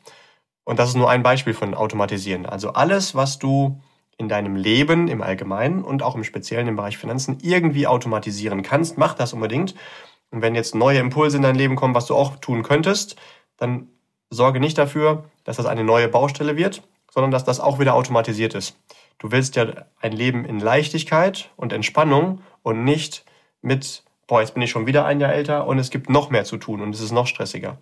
Und 0.64 0.78
das 0.78 0.90
ist 0.90 0.96
nur 0.96 1.10
ein 1.10 1.22
Beispiel 1.22 1.54
von 1.54 1.74
Automatisieren. 1.74 2.46
Also 2.46 2.72
alles, 2.74 3.14
was 3.14 3.38
du 3.38 3.80
in 4.18 4.28
deinem 4.28 4.56
Leben 4.56 5.08
im 5.08 5.22
Allgemeinen 5.22 5.82
und 5.82 6.02
auch 6.02 6.14
im 6.14 6.24
Speziellen 6.24 6.68
im 6.68 6.76
Bereich 6.76 6.98
Finanzen 6.98 7.38
irgendwie 7.40 7.86
automatisieren 7.86 8.62
kannst, 8.62 8.98
mach 8.98 9.14
das 9.14 9.32
unbedingt. 9.32 9.74
Und 10.30 10.42
wenn 10.42 10.54
jetzt 10.54 10.74
neue 10.74 10.98
Impulse 10.98 11.36
in 11.36 11.42
dein 11.42 11.54
Leben 11.54 11.76
kommen, 11.76 11.94
was 11.94 12.06
du 12.06 12.14
auch 12.14 12.36
tun 12.36 12.62
könntest, 12.62 13.16
dann 13.56 13.88
sorge 14.30 14.60
nicht 14.60 14.76
dafür, 14.76 15.24
dass 15.44 15.56
das 15.56 15.66
eine 15.66 15.84
neue 15.84 16.08
Baustelle 16.08 16.56
wird, 16.56 16.82
sondern 17.10 17.30
dass 17.30 17.44
das 17.44 17.60
auch 17.60 17.78
wieder 17.78 17.94
automatisiert 17.94 18.54
ist. 18.54 18.76
Du 19.18 19.32
willst 19.32 19.56
ja 19.56 19.66
ein 20.00 20.12
Leben 20.12 20.44
in 20.44 20.60
Leichtigkeit 20.60 21.50
und 21.56 21.72
Entspannung 21.72 22.40
und 22.62 22.84
nicht 22.84 23.24
mit, 23.62 24.04
boah, 24.26 24.40
jetzt 24.40 24.54
bin 24.54 24.62
ich 24.62 24.70
schon 24.70 24.86
wieder 24.86 25.04
ein 25.04 25.20
Jahr 25.20 25.32
älter 25.32 25.66
und 25.66 25.78
es 25.78 25.90
gibt 25.90 26.08
noch 26.08 26.30
mehr 26.30 26.44
zu 26.44 26.56
tun 26.56 26.80
und 26.80 26.94
es 26.94 27.00
ist 27.00 27.12
noch 27.12 27.26
stressiger. 27.26 27.78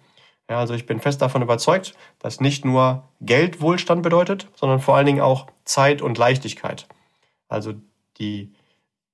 Ja, 0.48 0.60
also 0.60 0.74
ich 0.74 0.86
bin 0.86 1.00
fest 1.00 1.20
davon 1.20 1.42
überzeugt, 1.42 1.94
dass 2.20 2.40
nicht 2.40 2.64
nur 2.64 3.08
Geld 3.20 3.60
Wohlstand 3.60 4.02
bedeutet, 4.02 4.48
sondern 4.54 4.80
vor 4.80 4.96
allen 4.96 5.06
Dingen 5.06 5.20
auch 5.20 5.48
Zeit 5.64 6.02
und 6.02 6.18
Leichtigkeit. 6.18 6.86
Also 7.48 7.74
die 8.18 8.54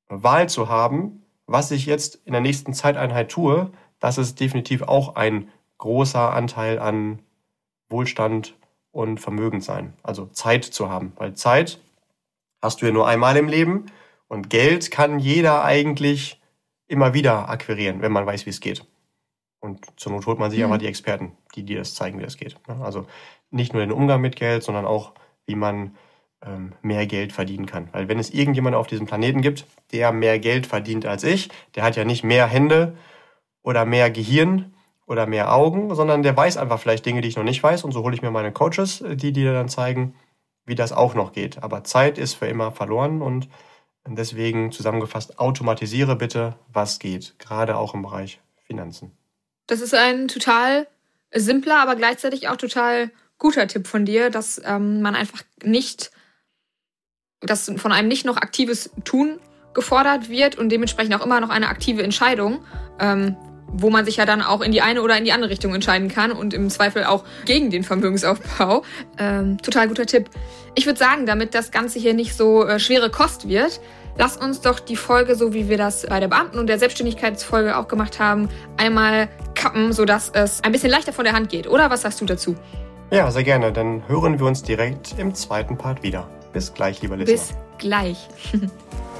Wahl 0.08 0.48
zu 0.48 0.68
haben, 0.68 1.24
was 1.46 1.70
ich 1.70 1.86
jetzt 1.86 2.20
in 2.26 2.32
der 2.32 2.42
nächsten 2.42 2.74
Zeiteinheit 2.74 3.30
tue, 3.30 3.70
das 3.98 4.18
ist 4.18 4.40
definitiv 4.40 4.82
auch 4.82 5.16
ein 5.16 5.48
großer 5.78 6.32
Anteil 6.32 6.78
an 6.78 7.20
Wohlstand 7.88 8.54
und 8.90 9.18
vermögend 9.18 9.64
sein. 9.64 9.94
Also 10.02 10.26
Zeit 10.26 10.64
zu 10.64 10.90
haben. 10.90 11.12
Weil 11.16 11.34
Zeit 11.34 11.80
hast 12.62 12.80
du 12.80 12.86
ja 12.86 12.92
nur 12.92 13.06
einmal 13.06 13.36
im 13.36 13.48
Leben 13.48 13.86
und 14.28 14.48
Geld 14.48 14.90
kann 14.90 15.18
jeder 15.18 15.64
eigentlich 15.64 16.40
immer 16.86 17.12
wieder 17.12 17.48
akquirieren, 17.48 18.00
wenn 18.00 18.12
man 18.12 18.24
weiß, 18.24 18.46
wie 18.46 18.50
es 18.50 18.60
geht. 18.60 18.86
Und 19.60 19.84
zur 19.98 20.12
Not 20.12 20.26
holt 20.26 20.38
man 20.38 20.50
sich 20.50 20.60
mhm. 20.60 20.66
aber 20.66 20.78
die 20.78 20.86
Experten, 20.86 21.32
die 21.54 21.64
dir 21.64 21.78
das 21.78 21.94
zeigen, 21.94 22.18
wie 22.18 22.24
das 22.24 22.36
geht. 22.36 22.56
Also 22.66 23.06
nicht 23.50 23.72
nur 23.72 23.82
den 23.82 23.92
Umgang 23.92 24.20
mit 24.20 24.36
Geld, 24.36 24.62
sondern 24.62 24.86
auch, 24.86 25.12
wie 25.46 25.54
man 25.54 25.96
ähm, 26.44 26.72
mehr 26.82 27.06
Geld 27.06 27.32
verdienen 27.32 27.66
kann. 27.66 27.88
Weil 27.92 28.08
wenn 28.08 28.18
es 28.18 28.30
irgendjemand 28.30 28.74
auf 28.74 28.86
diesem 28.86 29.06
Planeten 29.06 29.42
gibt, 29.42 29.66
der 29.92 30.12
mehr 30.12 30.38
Geld 30.38 30.66
verdient 30.66 31.06
als 31.06 31.24
ich, 31.24 31.48
der 31.74 31.84
hat 31.84 31.96
ja 31.96 32.04
nicht 32.04 32.24
mehr 32.24 32.46
Hände 32.46 32.96
oder 33.62 33.84
mehr 33.84 34.10
Gehirn 34.10 34.74
oder 35.06 35.26
mehr 35.26 35.54
Augen, 35.54 35.94
sondern 35.94 36.22
der 36.22 36.36
weiß 36.36 36.56
einfach 36.56 36.80
vielleicht 36.80 37.06
Dinge, 37.06 37.20
die 37.20 37.28
ich 37.28 37.36
noch 37.36 37.44
nicht 37.44 37.62
weiß. 37.62 37.84
Und 37.84 37.92
so 37.92 38.02
hole 38.02 38.14
ich 38.14 38.22
mir 38.22 38.30
meine 38.30 38.52
Coaches, 38.52 39.04
die 39.06 39.32
dir 39.32 39.52
dann 39.52 39.68
zeigen, 39.68 40.14
wie 40.64 40.74
das 40.74 40.92
auch 40.92 41.14
noch 41.14 41.32
geht. 41.32 41.62
Aber 41.62 41.84
Zeit 41.84 42.18
ist 42.18 42.34
für 42.34 42.46
immer 42.46 42.72
verloren 42.72 43.22
und 43.22 43.48
deswegen 44.06 44.72
zusammengefasst, 44.72 45.38
automatisiere 45.38 46.16
bitte, 46.16 46.56
was 46.72 46.98
geht, 46.98 47.38
gerade 47.38 47.76
auch 47.76 47.94
im 47.94 48.02
Bereich 48.02 48.40
Finanzen. 48.66 49.12
Das 49.66 49.80
ist 49.80 49.94
ein 49.94 50.28
total 50.28 50.86
simpler, 51.32 51.80
aber 51.80 51.96
gleichzeitig 51.96 52.48
auch 52.48 52.56
total 52.56 53.10
guter 53.38 53.66
Tipp 53.66 53.86
von 53.86 54.04
dir, 54.04 54.30
dass 54.30 54.60
ähm, 54.64 55.02
man 55.02 55.14
einfach 55.14 55.42
nicht, 55.62 56.10
dass 57.40 57.70
von 57.76 57.92
einem 57.92 58.08
nicht 58.08 58.24
noch 58.24 58.36
aktives 58.36 58.90
Tun 59.04 59.40
gefordert 59.74 60.28
wird 60.28 60.56
und 60.56 60.68
dementsprechend 60.68 61.14
auch 61.14 61.24
immer 61.24 61.40
noch 61.40 61.50
eine 61.50 61.68
aktive 61.68 62.02
Entscheidung, 62.02 62.64
ähm, 62.98 63.36
wo 63.72 63.90
man 63.90 64.04
sich 64.04 64.16
ja 64.16 64.26
dann 64.26 64.42
auch 64.42 64.60
in 64.60 64.72
die 64.72 64.82
eine 64.82 65.02
oder 65.02 65.16
in 65.16 65.24
die 65.24 65.32
andere 65.32 65.50
Richtung 65.50 65.74
entscheiden 65.74 66.08
kann 66.08 66.32
und 66.32 66.54
im 66.54 66.70
Zweifel 66.70 67.04
auch 67.04 67.24
gegen 67.44 67.70
den 67.70 67.84
Vermögensaufbau. 67.84 68.82
Ähm, 69.18 69.58
total 69.58 69.88
guter 69.88 70.06
Tipp. 70.06 70.28
Ich 70.74 70.86
würde 70.86 70.98
sagen, 70.98 71.26
damit 71.26 71.54
das 71.54 71.70
Ganze 71.70 71.98
hier 71.98 72.14
nicht 72.14 72.36
so 72.36 72.64
äh, 72.66 72.78
schwere 72.78 73.10
Kost 73.10 73.48
wird, 73.48 73.80
lass 74.16 74.36
uns 74.36 74.60
doch 74.60 74.80
die 74.80 74.96
Folge, 74.96 75.34
so 75.34 75.52
wie 75.52 75.68
wir 75.68 75.78
das 75.78 76.06
bei 76.06 76.20
der 76.20 76.28
Beamten- 76.28 76.58
und 76.58 76.66
der 76.66 76.78
Selbstständigkeitsfolge 76.78 77.76
auch 77.76 77.88
gemacht 77.88 78.18
haben, 78.18 78.48
einmal 78.76 79.28
kappen, 79.54 79.92
sodass 79.92 80.30
es 80.34 80.62
ein 80.64 80.72
bisschen 80.72 80.90
leichter 80.90 81.12
von 81.12 81.24
der 81.24 81.34
Hand 81.34 81.48
geht. 81.48 81.66
Oder 81.66 81.90
was 81.90 82.02
sagst 82.02 82.20
du 82.20 82.24
dazu? 82.24 82.56
Ja, 83.10 83.30
sehr 83.30 83.44
gerne. 83.44 83.72
Dann 83.72 84.02
hören 84.08 84.38
wir 84.38 84.46
uns 84.46 84.62
direkt 84.62 85.14
im 85.18 85.34
zweiten 85.34 85.76
Part 85.76 86.02
wieder. 86.02 86.28
Bis 86.52 86.72
gleich, 86.72 87.02
lieber 87.02 87.16
Listener. 87.16 87.38
Bis 87.38 87.54
gleich. 87.78 88.28